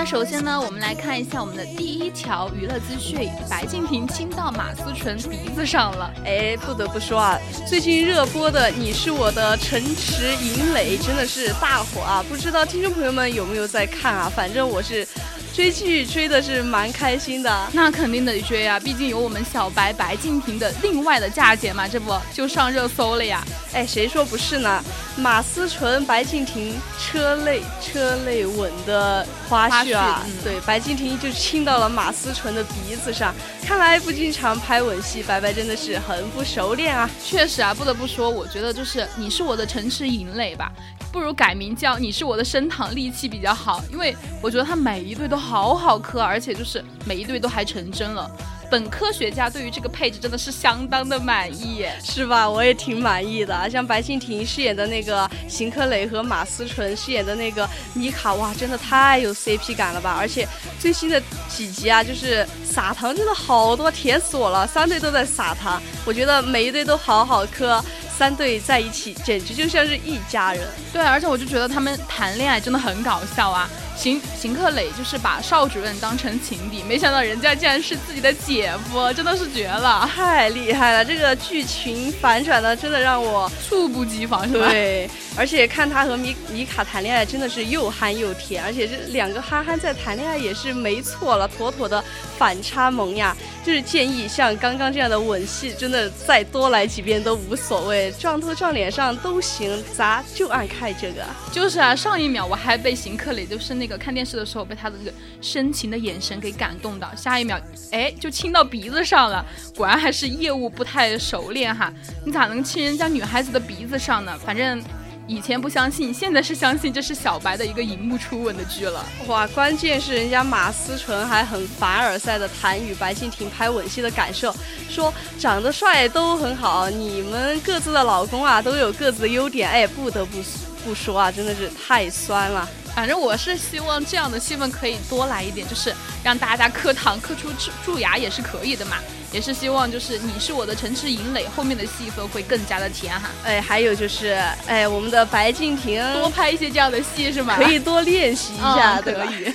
[0.08, 6.10] 首先呢，我们来看一下我们的第一条娱乐资讯：白敬亭亲到马思纯鼻子上了。
[6.24, 12.24] 哎，不得不说啊，最近热播的《你是我的城池营垒》真的是大火啊！
[12.26, 14.32] 不知道听众朋友们有没有在看啊？
[14.34, 15.06] 反正我是。
[15.54, 17.68] 追剧追的是蛮开心的。
[17.72, 23.44] 那肯定得追啊，毕竟有我们小白白敬亭的另外的嫁姐嘛，这不就上热搜了呀？
[23.72, 24.80] 哎，谁说不是呢？
[25.18, 33.34] 马思纯、白敬亭车内车内吻的花絮啊，对，白敬亭就亲到了马思纯的鼻子上。
[33.64, 37.10] 看来不经常拍吻戏，白白真的是很不熟练啊。
[37.22, 40.70] 确实啊，不得不说，我觉得就是你是我的城池营垒吧，
[41.12, 48.30] 不如改名叫你是我的升堂利器比较好，因为我觉得他每一对都好好磕，而且就是每一对都还成真了。
[48.70, 52.48] 本科学家对于这个配置真的是相当的满意，是吧？
[52.48, 53.68] 我也挺满意的。
[53.70, 60.16] 像白敬亭饰演的那个邢科磊和马思纯饰演的那个米卡，哇，真的太有 CP 感了吧！
[60.18, 60.46] 而且
[60.78, 64.66] 最新的几集啊，就是撒糖真的好多，甜死我了！
[64.66, 67.82] 三队都在撒糖，我觉得每一对都好好磕。
[68.18, 70.66] 三队在一起，简直就像是一家人。
[70.92, 73.70] 对，而且我就觉得他们谈恋爱真的很搞笑啊。
[73.98, 81.04] 邢邢克磊就是把邵主任当成情敌，没想到人家竟然是自己的姐夫，真的是绝了，太厉害了！
[81.04, 84.68] 这个剧情反转的真的让我猝不及防，是吧？
[84.70, 92.02] 对，而且看他和米米卡谈恋爱，真的是又憨又甜，而且这两个憨憨在谈恋爱也是没错了，妥妥的
[92.38, 93.36] 反差萌呀。
[93.64, 101.22] 就是建议像刚刚这样的吻戏，真的再多来几遍都无所谓，撞头撞脸上都行，咱就爱看这个。
[101.52, 107.58] 就是啊，上一秒我还被邢克磊，就是那个看电视的时候被他的那个深情的眼神给感动到，下一秒，
[107.92, 109.42] 哎，就亲到鼻子上了，
[109.76, 111.92] 果然还是业务不太熟练哈，
[112.26, 114.36] 你咋能亲人家女孩子的鼻子上呢？
[114.44, 114.82] 反正。
[115.30, 119.04] 以前不相信，现在是相信，这是小白的一个荧幕初吻的剧了。
[119.26, 124.56] 哇，关键是人家马思纯还很凡尔赛的谈与白敬亭拍吻戏的感受，
[124.88, 130.38] 说长得帅都很好，你们各自的老公啊都有各自的优点，哎，不得不
[130.82, 132.66] 不说啊，真的是太酸了。
[132.98, 138.96] 反正我是希望这样的戏份可以多来一点，就是让大家磕糖磕出蛀蛀牙也是可以的嘛。
[139.30, 143.30] 也是希望，就是你是我的城池营垒，后面的戏份会更加的甜哈。
[143.44, 147.54] 哎，还有就是，哎，我们的白敬亭多拍一些这样的戏是吗？
[147.56, 149.54] 可以多练习一下，可以。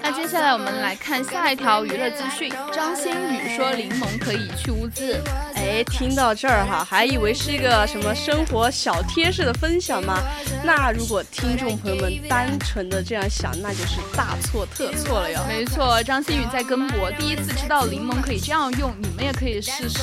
[0.00, 2.52] 那接下来我们来看下一条娱乐资讯。
[2.72, 5.20] 张馨予说柠檬可以去污渍。
[5.60, 10.18] 哎，听到这儿哈，还以为是一个什么生活小贴士的分享吗？
[10.64, 15.40] 那如果听众朋友们单纯的这样想，那就是大错特错了哟。
[15.46, 20.00] 没错，张馨予在跟博第一次知道柠檬可以这样用，你们也可以试试。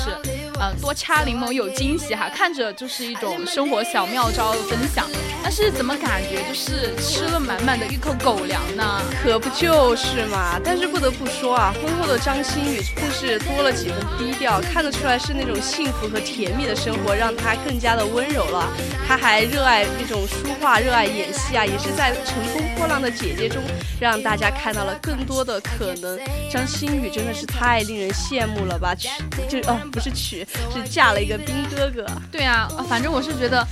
[0.60, 5.06] 呃，多掐柠檬有惊喜哈，看着就是一种生活小妙招的分享。
[5.42, 9.00] 但是怎么感觉就是吃了满满的一口狗粮呢？
[9.22, 10.60] 可不就是嘛。
[10.64, 18.68] 但是不得不说啊，婚后的张馨予更是多了几分低调，看得出来是那种幸福和甜蜜的生活，让他更加的温柔了。
[19.06, 23.62] 他还热爱那种书画，热爱演戏啊，也是在《乘风破浪的姐姐》中
[23.98, 26.18] 让大家看到了更多的可能。
[26.50, 28.94] 张馨予真的是太令人羡慕了吧？
[28.94, 29.08] 娶
[29.48, 32.06] 就哦，不是娶，是嫁了一个兵哥哥。
[32.30, 33.66] 对啊，反正我是觉得，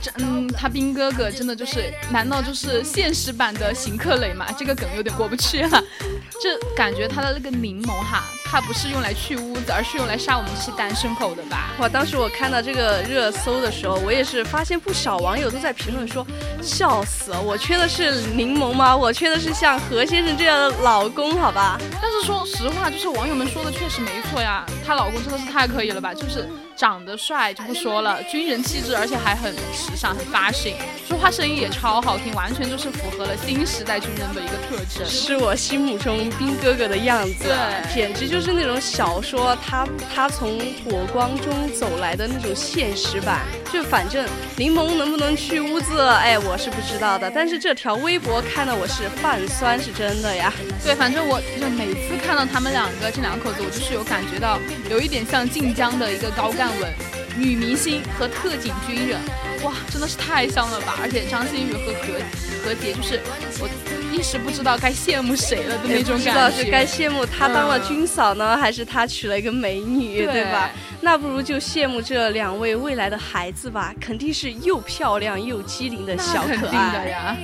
[0.00, 4.46] 这嗯，他兵哥哥真的就是，难道就是现实版的邢克磊吗？
[4.58, 5.82] 这个梗有点过不去啊。
[6.42, 8.24] 这感觉他的那个柠檬哈，
[8.54, 11.72] 它不是用来去污的，而是用来杀我们这些单身狗的吧？
[11.80, 11.88] 哇！
[11.88, 16.24] 当时我看到这个热搜的时候，我也是发现不少网友都在评论说，
[16.62, 17.42] 笑死了！
[17.42, 18.96] 我缺的是柠檬吗？
[18.96, 21.76] 我缺的是像何先生这样的老公，好吧？
[22.00, 26.14] 但是说实话，就是网友们说的确实没错呀，她老公真的是太可以了吧？
[26.14, 26.48] 就是。
[26.76, 30.74] 长得帅就不说了，军人气质，而且还很时尚、很 fashion，，
[31.06, 43.42] 说话声音也超好听，完全就是符合了新时代军人的一个特征，是我心目中兵哥哥的样子，对，简直就是那种小说他他从火光中走来的那种现实版。
[43.72, 44.24] 就反正
[44.56, 50.52] 柠檬能不能去污渍，哎，我是不知道的，但是这条微博看的我是泛酸，是真的呀。
[50.84, 56.63] 对，反正我就每次看到他们两个这两口子，我就是有感觉到有一点像晋江的一个高干。
[56.64, 56.90] 站稳，
[57.36, 59.20] 女明星和特警军人，
[59.62, 60.94] 哇，真的是太像了吧！
[61.02, 62.14] 而且张馨予和何
[62.64, 63.20] 何洁，就是
[63.60, 63.68] 我
[64.10, 66.30] 一时不知道该羡慕谁了的那种感觉。
[66.30, 70.70] 不知道是该羡慕她当了军嫂呢，还是她娶了一个美女，对吧？
[71.02, 77.36] 那不如就羡慕这两位未来的孩子吧，肯定是又漂亮又机灵的小可爱呀。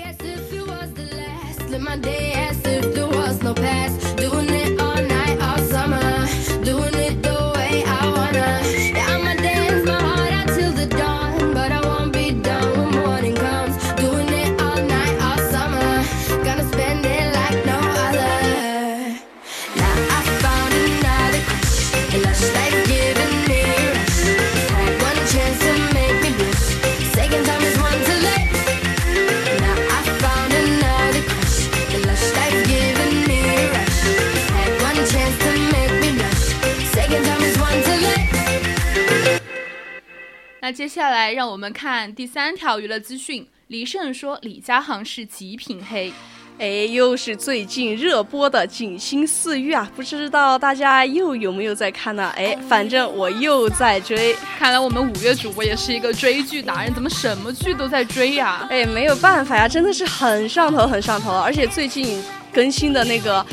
[40.70, 43.44] 那接下来让我们看第三条娱乐资讯。
[43.66, 46.12] 李胜说李佳航是极品黑。
[46.60, 52.32] 哎，又是最近热播的《锦心似玉》啊，不知道大家又有没有在看呢？
[52.36, 54.32] 哎，反正我又在追。
[54.56, 58.64] 看来我们五月主播也是一个追剧达人，怎么什么剧都在追呀？
[58.70, 61.32] 哎，没有办法呀，真的是很上头，很上头。
[61.32, 63.44] 而且最近更新的那个。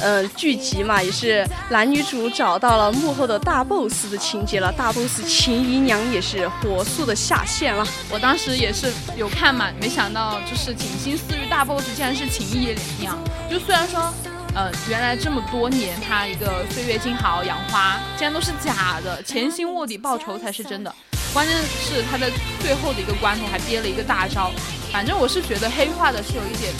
[0.00, 4.72] 嗯，剧集嘛，也是男女主找到了幕后的大 boss 的情节了。
[4.72, 7.84] 大 boss 秦姨娘也是火速的下线了。
[8.10, 13.18] 我当时也是有看嘛，没想到就是锦心似玉大 boss 竟然是秦姨娘。
[13.50, 14.12] 就虽然说，
[14.54, 20.94] 呃，原来这么多年他一个岁月静好养花，竟然都是假的，潜心卧底报仇才是真的。
[21.34, 22.30] 关键是他在
[22.60, 24.50] 最后的一个关头还憋了一个大招。
[24.90, 26.72] 反正我是觉得黑化的是有一点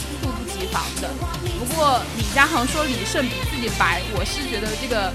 [0.73, 1.11] 猝不及防的。
[1.59, 5.13] 不过李佳航说李晟比自己白，我是觉得这个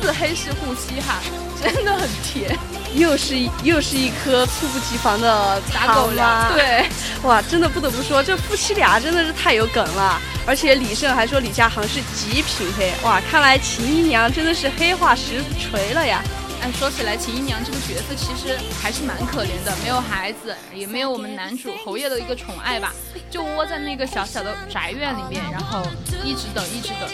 [0.00, 1.20] 自黑是护膝哈，
[1.62, 2.56] 真的很甜。
[2.94, 6.52] 又是又是一颗猝不及防的打狗粮。
[6.54, 6.86] 对，
[7.24, 10.18] 哇，真的不得不说，这夫妻俩真的是太有梗了。
[10.46, 16.22] 而且李晟还说李佳航是极品黑，哇，看来秦姨娘真的是黑化实锤了呀。
[16.62, 22.92] 哎，说起来，秦姨娘这个角色其实还是蛮可怜的，没有孩子，也没有我们男主侯爷的一个宠爱吧，
[23.30, 25.82] 就窝在那个小小的宅院里面，然后
[26.24, 27.08] 一直等，一直等。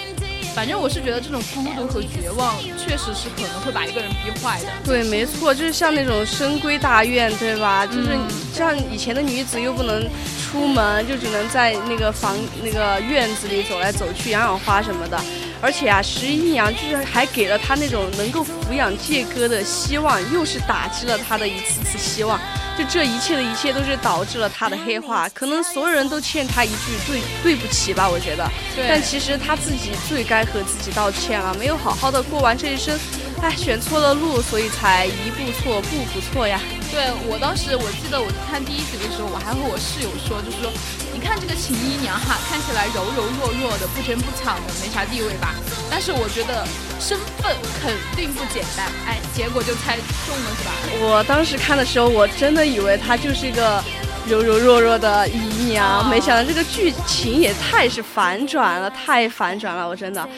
[0.54, 4.68] 反正我是觉得这种孤独和绝望，确实是可能会把一个人逼坏的。
[4.84, 7.86] 对，没错，就是像那种深闺大院，对吧？
[7.86, 8.10] 就是
[8.52, 10.06] 像以前的女子又不能
[10.42, 15.18] 出门，就只能在那个房、那个院子里走来走去，养养花什么的。
[15.62, 22.38] 而且啊，十一娘就是还给了他那种能够抚养介哥的希望，又是打击了他的一次次希望。
[22.76, 28.50] 就这一切的一切都是导致了他的黑化，可能所有人都欠他一句对对不起吧，我觉得。
[28.76, 32.98] 但其实他自己最该和自己道歉了，没有好好的过完这一生。
[33.40, 36.60] 哎，选错了路，所以才一步错步步错呀。
[36.92, 40.70] 对我当时，我记得我看第一集的时候，我还和我室友说，就是说，
[41.10, 45.54] 你看这个秦姨娘哈，看起来柔柔弱弱的，不争不抢的，没啥地位吧？
[45.90, 46.68] 但是我觉得
[47.00, 48.92] 身份肯定不简单。
[49.08, 50.72] 哎，结果就猜中了是吧？
[51.00, 53.82] 我当时看的时候，我真的以为她就是一个
[54.28, 60.28] 柔柔弱弱的姨娘，没想到这个剧情也太是反转了，太反转了，我真的，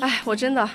[0.00, 0.68] 哎，我真的。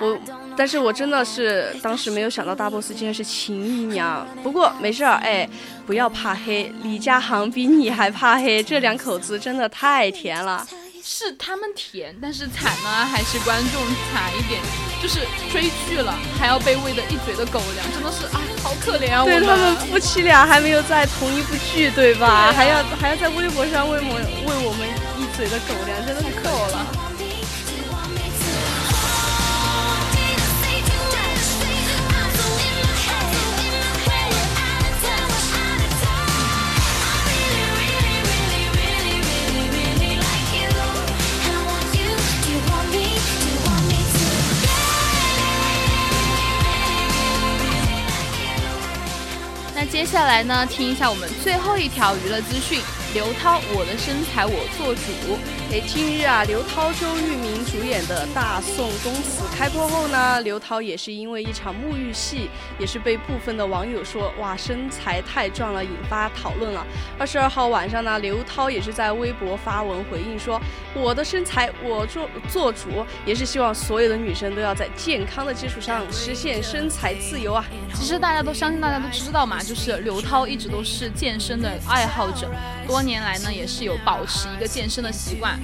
[0.00, 0.18] 我，
[0.56, 4.26] 但是我真的是当时没有想到大 boss 竟然是秦姨娘。
[4.42, 5.48] 不过没事儿，哎，
[5.86, 10.66] 不要怕黑，李佳航比你还怕黑，这两口子真的太甜了。
[11.10, 13.82] 是他们甜，但是惨呢还是观众
[14.12, 14.60] 惨一点，
[15.02, 15.20] 就是
[15.50, 19.24] 追剧了还要被喂的一嘴的狗粮，真的是啊，好可怜啊！
[19.24, 22.52] 对他们夫妻俩还没有在同一部剧，对吧？
[22.52, 24.14] 还要还要在微博上喂我
[24.46, 24.86] 喂我们
[25.16, 27.07] 一嘴的狗粮，真的是够了。
[49.98, 52.80] 接下来呢，听一下我们最后一条娱乐资讯。
[53.14, 55.38] 刘涛，我的身材我做主。
[55.72, 66.86] 哎，近日啊，刘涛、周渝民主演的《大宋宫词》开播后呢，刘涛也是因为一场沐浴戏，也是被部分的网友说哇身材太壮了，引发讨论了。
[67.18, 70.60] 二十二号晚上呢，刘涛也是在微博发文回应说
[70.94, 82.50] ：“我的身材我做做主，也是希望所有的女生都要在健康的基础上实现身材自由啊。”其实大家都相信，大家都知道嘛，就是刘涛一直都是健身的爱好者，
[82.86, 85.56] 多 多年来呢也是有保持一个健身的习惯。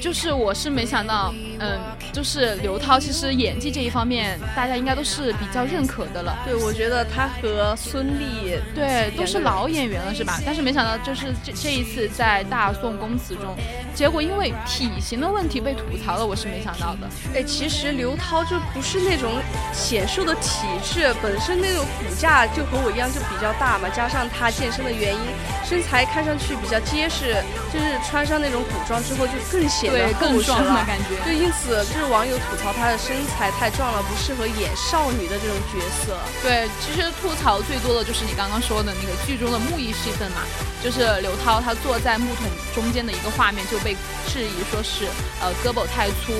[0.00, 1.30] 就是我是没想到，
[1.64, 1.80] 嗯，
[2.12, 6.36] 就是刘涛其实演技这一方面，大家应该都是比较认可的了。
[6.44, 10.38] 对，我觉得他和孙俪，对，都是老演员了，是吧？
[10.44, 13.56] 但是没想到，就是这这一次在《大宋公子》中，
[13.94, 17.08] 结果因为体型的问题被吐槽了，我是没想到的。
[17.34, 19.32] 哎，其实刘涛就不是那种
[19.72, 25.20] 显瘦的体质，本身那种骨架就和我一样，就比较大嘛，加上他健身的原因，
[25.64, 27.36] 身材看上去比较结实，
[27.72, 29.64] 就是穿上那种古装之后就更。
[29.74, 31.16] 显得，更壮的感觉。
[31.24, 36.18] 对，因此就是网友吐槽她的身材太壮了，不适合演少女的这种角色。
[36.42, 40.42] 对，其实吐槽最多的就是你刚刚说的那个剧中的木艺戏份嘛，
[40.82, 43.96] 就是刘涛她坐在木桶中间的一个画面就被
[44.26, 45.06] 质疑说是
[45.40, 46.32] 呃胳膊太粗，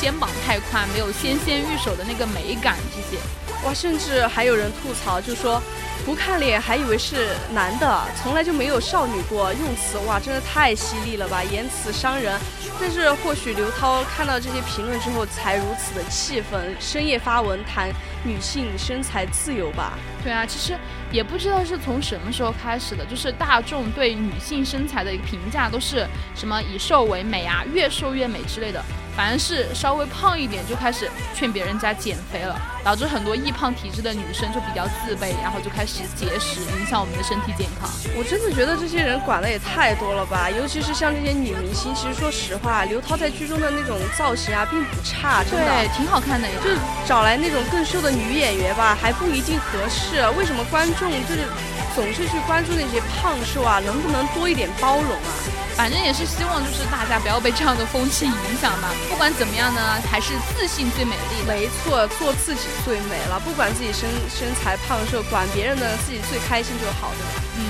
[0.00, 3.22] 肩膀太宽，没有纤纤玉手的那个美感这些。
[3.64, 5.62] 哇，甚至还有人吐槽，就说。
[6.06, 9.52] 不看脸还以为是男的，从来就没有少女过。
[9.52, 12.38] 用词哇，真的太犀利了吧，言辞伤人。
[12.80, 17.90] 但是或许刘涛看到这些评论之后，才如此的气愤，深夜发文谈
[18.22, 19.98] 女性身材自由吧。
[20.22, 20.78] 对啊，其实
[21.10, 28.80] 也不知道是从什么时候开始的，就是大众对女性身材的一个评价都是什么以瘦为美啊，越瘦越美之类的。
[29.16, 32.54] 凡是稍微胖一点就开始劝别人家减肥了，
[32.84, 37.88] 导致很多易胖体质的女生就比较自卑，然后就开始节食，影响我们的身体健康。
[38.14, 41.94] 我真的觉得这些人管的也太多了吧，尤其是像这些女明星。
[41.94, 46.46] 其实说实话，刘涛在剧中的那种造型啊，并不差，真的对，挺好看的。
[46.62, 46.68] 就
[47.06, 50.28] 找来那种更瘦的女演员吧，还不一定合适。
[50.36, 51.48] 为什么观众就是
[51.94, 53.80] 总是去关注那些胖瘦啊？
[53.80, 55.32] 能不能多一点包容啊？
[55.76, 58.90] 反正也是希望，就是大家不要被这样的风气影响吧。
[59.10, 61.46] 不管怎么样呢，还是自信最美丽。
[61.46, 63.38] 没错，做自己最美了。
[63.40, 67.16] 不管自己身身材胖瘦，管别人的，自己最开心就好的。
[67.58, 67.60] 嗯。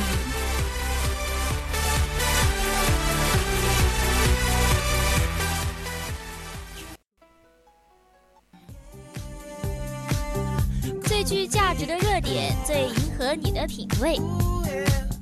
[11.03, 14.17] 最具价值的热点，最迎合你的品味。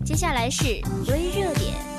[0.04, 0.64] 接下来是
[1.08, 1.93] 微热点。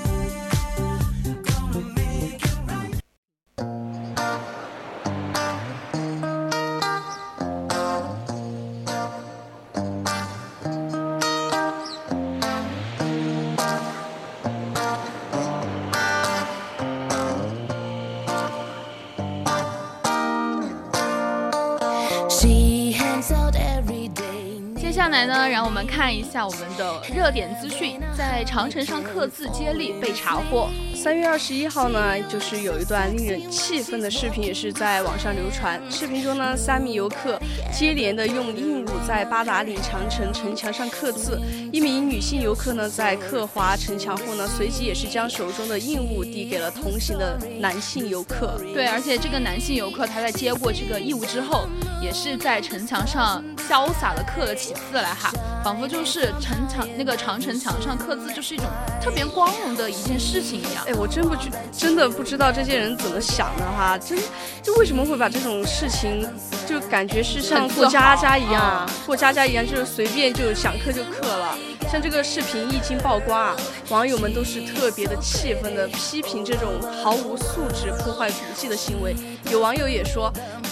[25.26, 30.70] 来呢，让我们看一下我们的热点资讯，在长城上刻字接力被查获。
[30.94, 35.82] 三月二十一号呢，就是有一段令人气愤的视频，也是在网上流传。
[35.90, 37.40] 视频中呢，三名游客
[37.72, 41.40] 接连的用硬物在八达岭长城城墙上刻字。
[41.72, 48.60] 一名女性游客呢，在刻划城墙后呢，随即也是将手中的硬物递给了同行的男性游客。
[48.74, 51.68] 对，而且这个男性游客他在接过这个异物之后，
[52.02, 54.96] 也是在城墙上潇洒的刻了起字。
[54.96, 55.30] 来哈，
[55.64, 58.66] 仿佛就是城墙那个长城墙上刻字，就是一种
[59.02, 60.84] 特别光荣的一件事情一样。
[60.88, 64.18] 哎，我真不知，真的不知道这些人怎么想的哈，真
[64.64, 66.26] 就为什么会把这种事情，
[66.66, 71.58] 就感觉是像过家家一样，过家家一样，就是随便就想刻就刻了。
[71.92, 73.56] 像这个视频一经曝光啊，
[73.90, 76.72] 网友们都是特别的气愤的，批评这种
[77.04, 79.16] 毫无素质、破坏古迹的行为。
[79.52, 80.32] 有网友也说，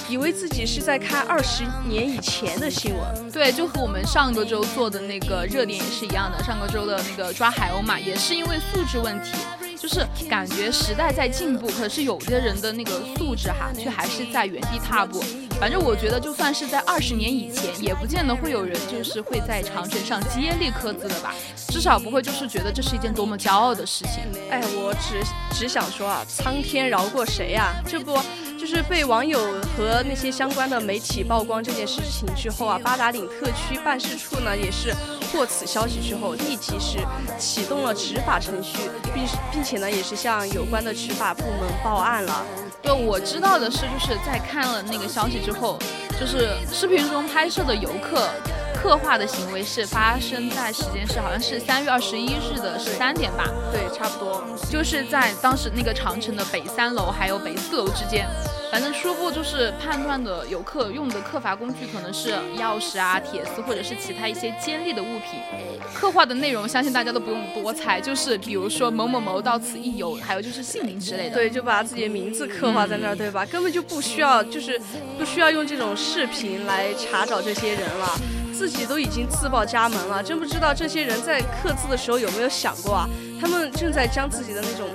[0.09, 3.31] 以为自己是在看二十年以前的新闻。
[3.31, 6.43] 对，就和我们上个周做的那个热点也是一样的。
[6.43, 9.31] 上个周的那个抓海鸥嘛，也是因为素质问题。
[9.77, 15.21] 就是感觉时代在进步，可是有些人的那个素质哈，却还是在原地踏步。
[15.59, 21.35] 反正我觉得，就算是在二十年以前，也不见得会有人就是会在长城上接力刻字的吧。
[21.67, 24.23] 至少不会就是觉得这是一件多么骄傲的事情。
[24.49, 25.21] 哎，我只
[25.53, 27.73] 只想说啊，苍天饶过谁呀？
[27.85, 28.17] 这不。
[28.63, 29.37] 就是被网友
[29.75, 34.95] 和那些相关的媒体曝光这件事情之后啊，八达岭特区办事处呢也是
[35.33, 36.99] 获此消息之后，立即是
[37.37, 42.45] 启动了执法程序，并并且呢也是向有关的执法部门报案了。
[42.83, 45.79] 对，我知道的是，就是在看了那个消息之后，
[46.19, 48.29] 就是视频中拍摄的游客。
[48.75, 53.45] 刻画的行为是发生在时间是好像是三月二十一日的十三点吧？
[53.71, 58.27] 对，差不多，就是在当时那个长城的北三楼还有北四楼之间。
[58.73, 65.39] 反正初步就是判断的游客用的刻伐工具可能是钥匙啊、铁丝或者是其他一些尖利的物品。
[65.93, 71.35] 刻画的内容相信大家都不用多猜，就是比如说某某某到此一游，还有就是姓名之类的。
[71.35, 73.45] 对，就把自己的名字刻画在那儿，对吧？
[73.45, 74.81] 根本就不需要，就是
[75.19, 78.19] 不需要用这种视频来查找这些人了。
[78.51, 83.07] 自己都已经自报家门了，真不知道这些人在刻字的时候有没有想过啊？
[83.39, 84.87] 他们正在将自己的那种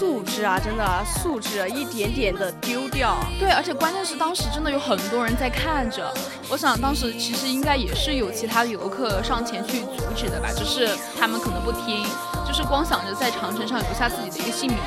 [0.00, 3.18] 素质啊，真的素质，一点点的丢掉。
[3.38, 6.10] 对，而且关键是当时真的有很多人在看着。
[6.48, 12.02] 我想当时其实应该也是有其他游客上前去阻止的吧，只是他们可能不听，
[12.48, 14.78] 就是光想着在长城上留下自己的一个姓名。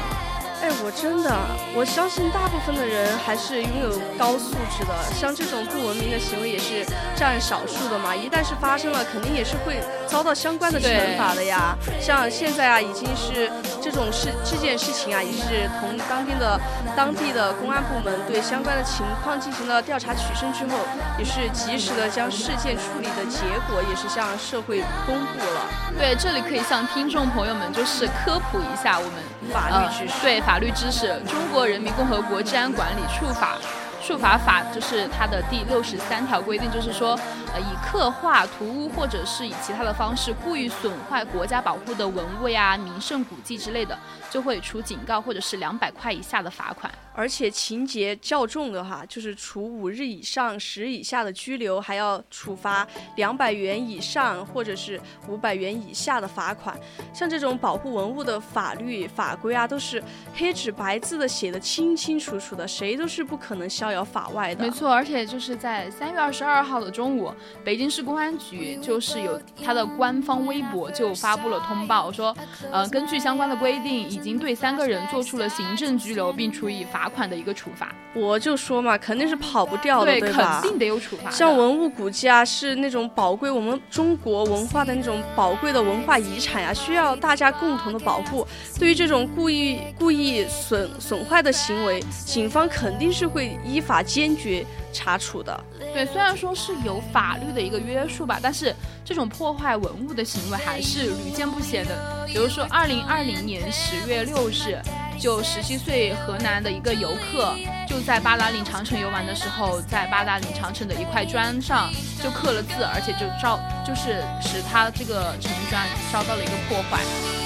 [0.63, 1.29] 哎，我真的，
[1.75, 6.85] 我相信大部分的人还是拥有高素质的，像这种不文明的行为也是
[7.17, 8.15] 占少数的嘛。
[8.15, 11.75] 一旦是发生了，肯定也是会遭到相关的惩罚的呀。
[11.99, 13.51] 像现在啊，已经是
[13.81, 16.57] 这种事这件事情啊，也是同当地的
[16.95, 20.79] 当地的公安部门对相关的情况进行了调查取证之后，
[21.19, 25.67] 也是及时的将事件处理的结果也是向社会公布了。
[25.99, 29.15] 对，这里可以向听众朋友们就是科普一下我们
[29.51, 30.21] 法律知识。
[30.21, 30.59] 对法。
[30.59, 33.57] 律知识：中国人民共和国治安管理处法
[34.05, 37.17] 处罚法就是它的第六十三条规定，就是说，
[37.53, 43.97] 呃，以刻画、涂污或者是以其他的方式故意损坏国家保护的文物呀、名胜古迹之类的，
[44.29, 46.91] 就会处警告或者是两百块以下的罚款。
[47.15, 52.85] 而且情节较重的话，就是处五日以上十以下的拘留，还要处罚
[53.17, 56.75] 两百元以上或者是五百元以下的罚款。
[57.13, 64.63] 像这种保护文物的法律法规啊，都是黑纸白字的写的清清楚楚的，谁都是不可能逍遥法外的。
[64.63, 67.33] 没错，而且就是在三月二十二号的中午，
[67.65, 72.33] 北京市公安局就是有它的官方微博就发布了通报，说，
[72.71, 77.03] 呃，根据相关的规定，已经对三个人做出了行政拘留，并处以罚。
[77.03, 80.61] 罚款的一个处罚，我就说嘛，肯定是跑不掉的，对吧？
[80.61, 81.29] 肯定得有处罚。
[81.29, 88.47] 像文物古迹啊，是那种宝贵我们中国文化的那种宝贵的文化遗产呀，需要大家共同的保护。
[88.79, 95.63] 对于这种故意故意损损坏的行为，警方肯定是会依法坚决查处的。
[95.93, 98.73] 对，虽然说是有法律的一个约束吧，但是
[99.05, 102.25] 这种破坏文物的行为还是屡见不鲜的。
[102.25, 104.81] 比如说，二零二零年十月六日。
[105.23, 107.55] 就十七岁河南的一个游客，
[107.87, 111.89] 就在八达岭长城游玩的时候，在八达岭长城的一块砖上
[112.21, 113.57] 就刻了字，而且就遭
[113.87, 116.99] 就是使他这个城砖遭到了一个破坏。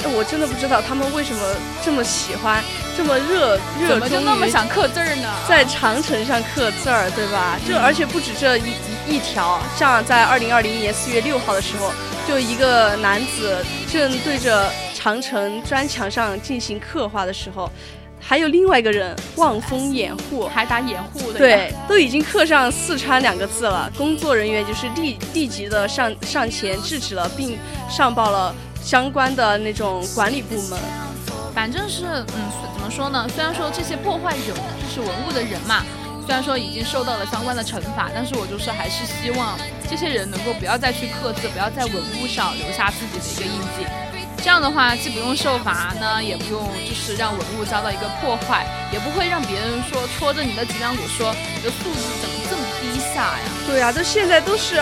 [0.04, 1.56] 哎，我真的不知道他们为什么
[1.86, 2.64] 这么喜欢，
[2.98, 5.30] 这么热热衷就那么想刻字儿呢？
[5.48, 7.60] 在长城上刻字儿，对吧？
[7.70, 8.74] 就而且不止这一
[9.08, 11.94] 一条，像在二零二零年四月六号的时候，
[12.28, 14.68] 就一个男子正对着。
[15.08, 17.72] 长城砖墙上进行刻画的时候，
[18.20, 21.40] 还有另外一个人望风掩护，还打掩护的。
[21.40, 27.58] 对，都已经刻上“四川”两个字了，工作人员就是立立即的上上前制止了，并
[27.90, 28.54] 上报了
[28.84, 30.78] 相关的那种管理部门。
[31.56, 33.26] 反正是，嗯，怎么说呢？
[33.34, 35.86] 虽然说这些破坏有就是文物的人嘛，
[36.26, 39.58] 虽然说已经受到了相关的惩罚，但是我就是还是希望
[39.90, 43.88] 这些人能够不要再去刻字，不要在文物上留下自己的一个印记。
[44.48, 53.40] 这样的话，既不用受罚呢，也不用就是让文物遭到一个破坏，也不会让别人说戳着你的脊梁骨说你的素质怎么这么低下呀？
[53.68, 54.80] 对呀，这现在都是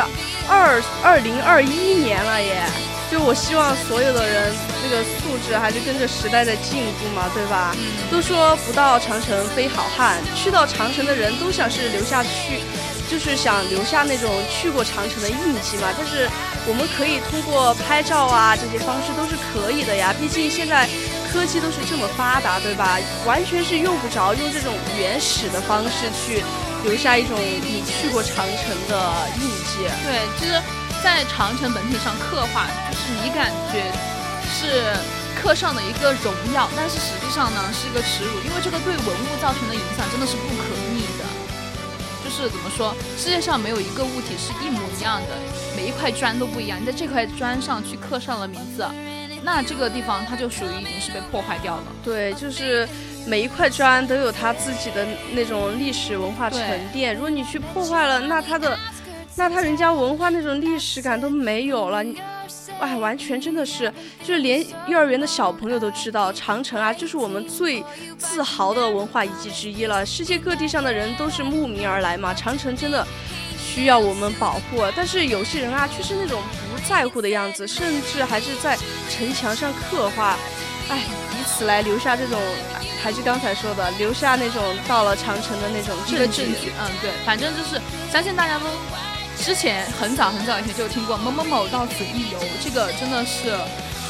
[0.48, 2.64] 二二零二一年了耶，
[3.10, 4.54] 就我希望所有的人
[4.84, 7.76] 那个素质还是跟着时代在进步嘛，对吧？
[8.12, 12.62] 都说不到长城非好汉，去到长城的人都想是留下去。
[13.10, 16.28] 就是想留下那种去过长城的印记嘛，但是
[16.68, 20.14] 我们可以通过拍照啊这些方式都是可以的呀。
[20.20, 20.88] 毕竟现在
[21.32, 22.98] 科技都是这么发达，对吧？
[23.26, 26.44] 完全是用不着用这种原始的方式去
[26.84, 29.86] 留下一种你去过长城的印记。
[30.04, 30.62] 对，就是
[31.04, 33.84] 在长城本体上刻画，就是你感觉
[34.50, 34.96] 是
[35.40, 40.75] 刻上的一个荣耀，但是实际上呢是一个耻辱，因为这个对文物造成的影响真的是不可。
[42.44, 42.94] 是怎么说？
[43.18, 45.30] 世界上没有一个物体是一模一样的，
[45.76, 46.80] 每一块砖都不一样。
[46.82, 48.86] 你在这块砖上去刻上了名字，
[49.42, 51.84] 那这个地方它就属于已经是被破坏掉了。
[52.04, 52.88] 对，就是
[53.26, 56.62] 每一块砖都有它自己的那种历史文化沉
[56.92, 57.16] 淀。
[57.16, 58.78] 如果你去破坏了，那它的，
[59.36, 62.04] 那它人家文化那种历史感都没有了。
[62.80, 67.84] 哎，完全真的是，就是连幼儿园的小朋友都知道，长城啊，就是我们最
[68.18, 70.06] 自豪的文化遗迹之一了。
[70.06, 73.06] 世界各地上的人都是慕名而来嘛，长城真的
[73.58, 74.84] 需要我们保护。
[74.96, 76.42] 但是有些人啊，却是那种
[76.72, 78.78] 不在乎的样子，甚至还是在
[79.10, 80.38] 城墙上刻画，
[80.90, 82.40] 哎，以此来留下这种，
[83.02, 86.72] 还是刚才说的，留下那种到了长城的那种证据。
[86.80, 88.66] 嗯，对，反正就是相信大家都。
[89.46, 93.52] 之前很早很早以前就听过某某某到此一游，这个真的是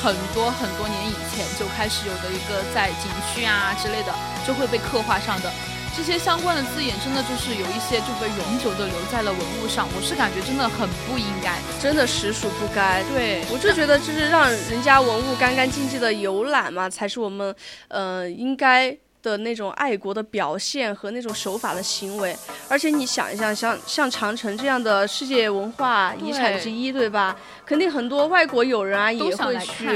[0.02, 4.16] 很多很多年以前就开始有的一个在景区啊之类的
[4.48, 5.52] 就会被刻画上的
[5.94, 9.86] 这些相关的字眼，真的就是有一些就被永久的留在了文物上。
[9.94, 13.04] 我是感觉真的很不应该，真的实属不该。
[13.14, 17.54] 对我就觉得就是让人家文物干干净净的游览嘛，才是我们
[17.90, 18.98] 呃应该。
[19.32, 22.38] 的那种爱国的表现和那种守法的行为，
[22.70, 27.36] 而且你想一想，像像长城这样的世界文化遗产之一，对吧？
[27.66, 29.90] 肯定很多外国友人啊也会去。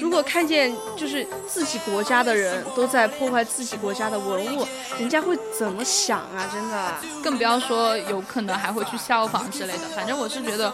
[0.00, 4.64] 如果看见就是自己国家的人都在破坏自己国家的文物，
[5.00, 6.48] 人家会怎么想啊？
[6.52, 9.88] 真的，更不要说有可能还会去效仿之类的。
[9.96, 10.72] 反正我是觉得。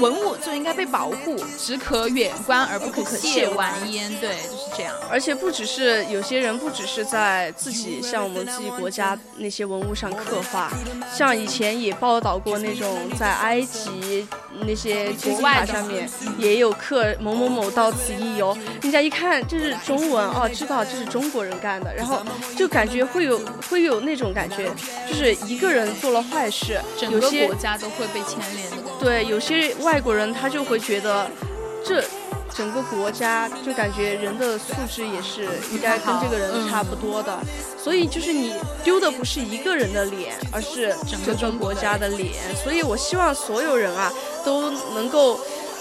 [0.00, 4.10] 文物就应该被保护，只可远观而不可亵玩焉。
[4.20, 4.94] 对，就是这样。
[5.10, 10.70] 而且不只是有些人不只是在自己像我们自己国家那些文物上刻画，
[11.14, 14.26] 像以前也报道过那种在埃及
[14.66, 22.22] 那些金字塔上面也有刻某某某到此一游，人家一看这是中文哦，知道这是中国人干的，然后
[22.56, 23.40] 就感觉会有
[23.70, 24.70] 会有那种感觉，
[25.08, 28.87] 就是一个人做了坏事，整个国家都会被牵连的。
[28.98, 31.30] 对，有些外国人他就会觉得
[31.84, 32.04] 这。
[32.56, 37.38] 整个国家就感觉人的素质也是应该跟这个人差不多的，
[37.80, 42.32] 所以就是你丢的不是一个人的脸，而是整个国家的脸。
[42.56, 44.10] 所以我希望所有人啊
[44.44, 45.38] 都能够，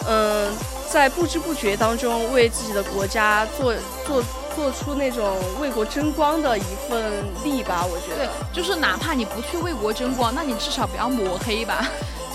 [0.07, 0.51] 嗯，
[0.91, 3.73] 在不知不觉当中为自己的国家做
[4.05, 4.21] 做
[4.53, 7.87] 做出那种为国争光的一份力吧。
[7.89, 11.87] 我觉得，就是哪怕你不去为国争光，那你至少不要抹黑吧。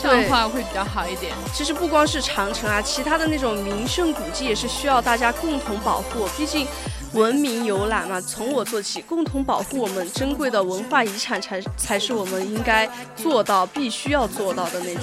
[0.02, 1.32] 这样的话会比较好一点。
[1.54, 6.28] 其实不光是长城啊，其他的那种名胜古迹也是需要大家共同保护。
[6.36, 6.66] 毕竟
[7.12, 15.02] 文明游览嘛，从我做起，共同保护我们珍贵的文化遗产才才是我们应该做到、必须要做到的那种。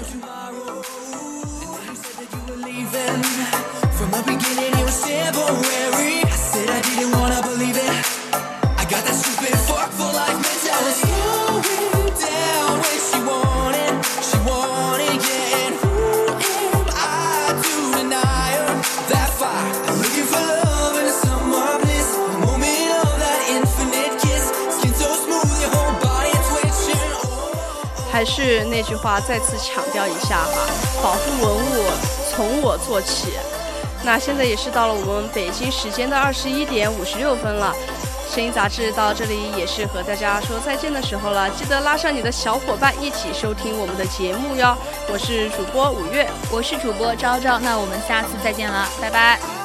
[28.20, 30.68] 还是那句话，再次强调一下哈，
[31.02, 31.86] 保护文物
[32.30, 33.40] 从我做起。
[34.04, 37.74] 那现在也是到了我们北京时间的二十一点五十六分了，
[38.30, 41.50] 声音杂志到这里也是和大家说再见的时候了。
[41.52, 44.78] 记得拉上你的小伙伴一起收听我们的节目哟。
[45.08, 49.59] 我是主播五月，我是主播昭昭，那我们下次再见了，拜拜。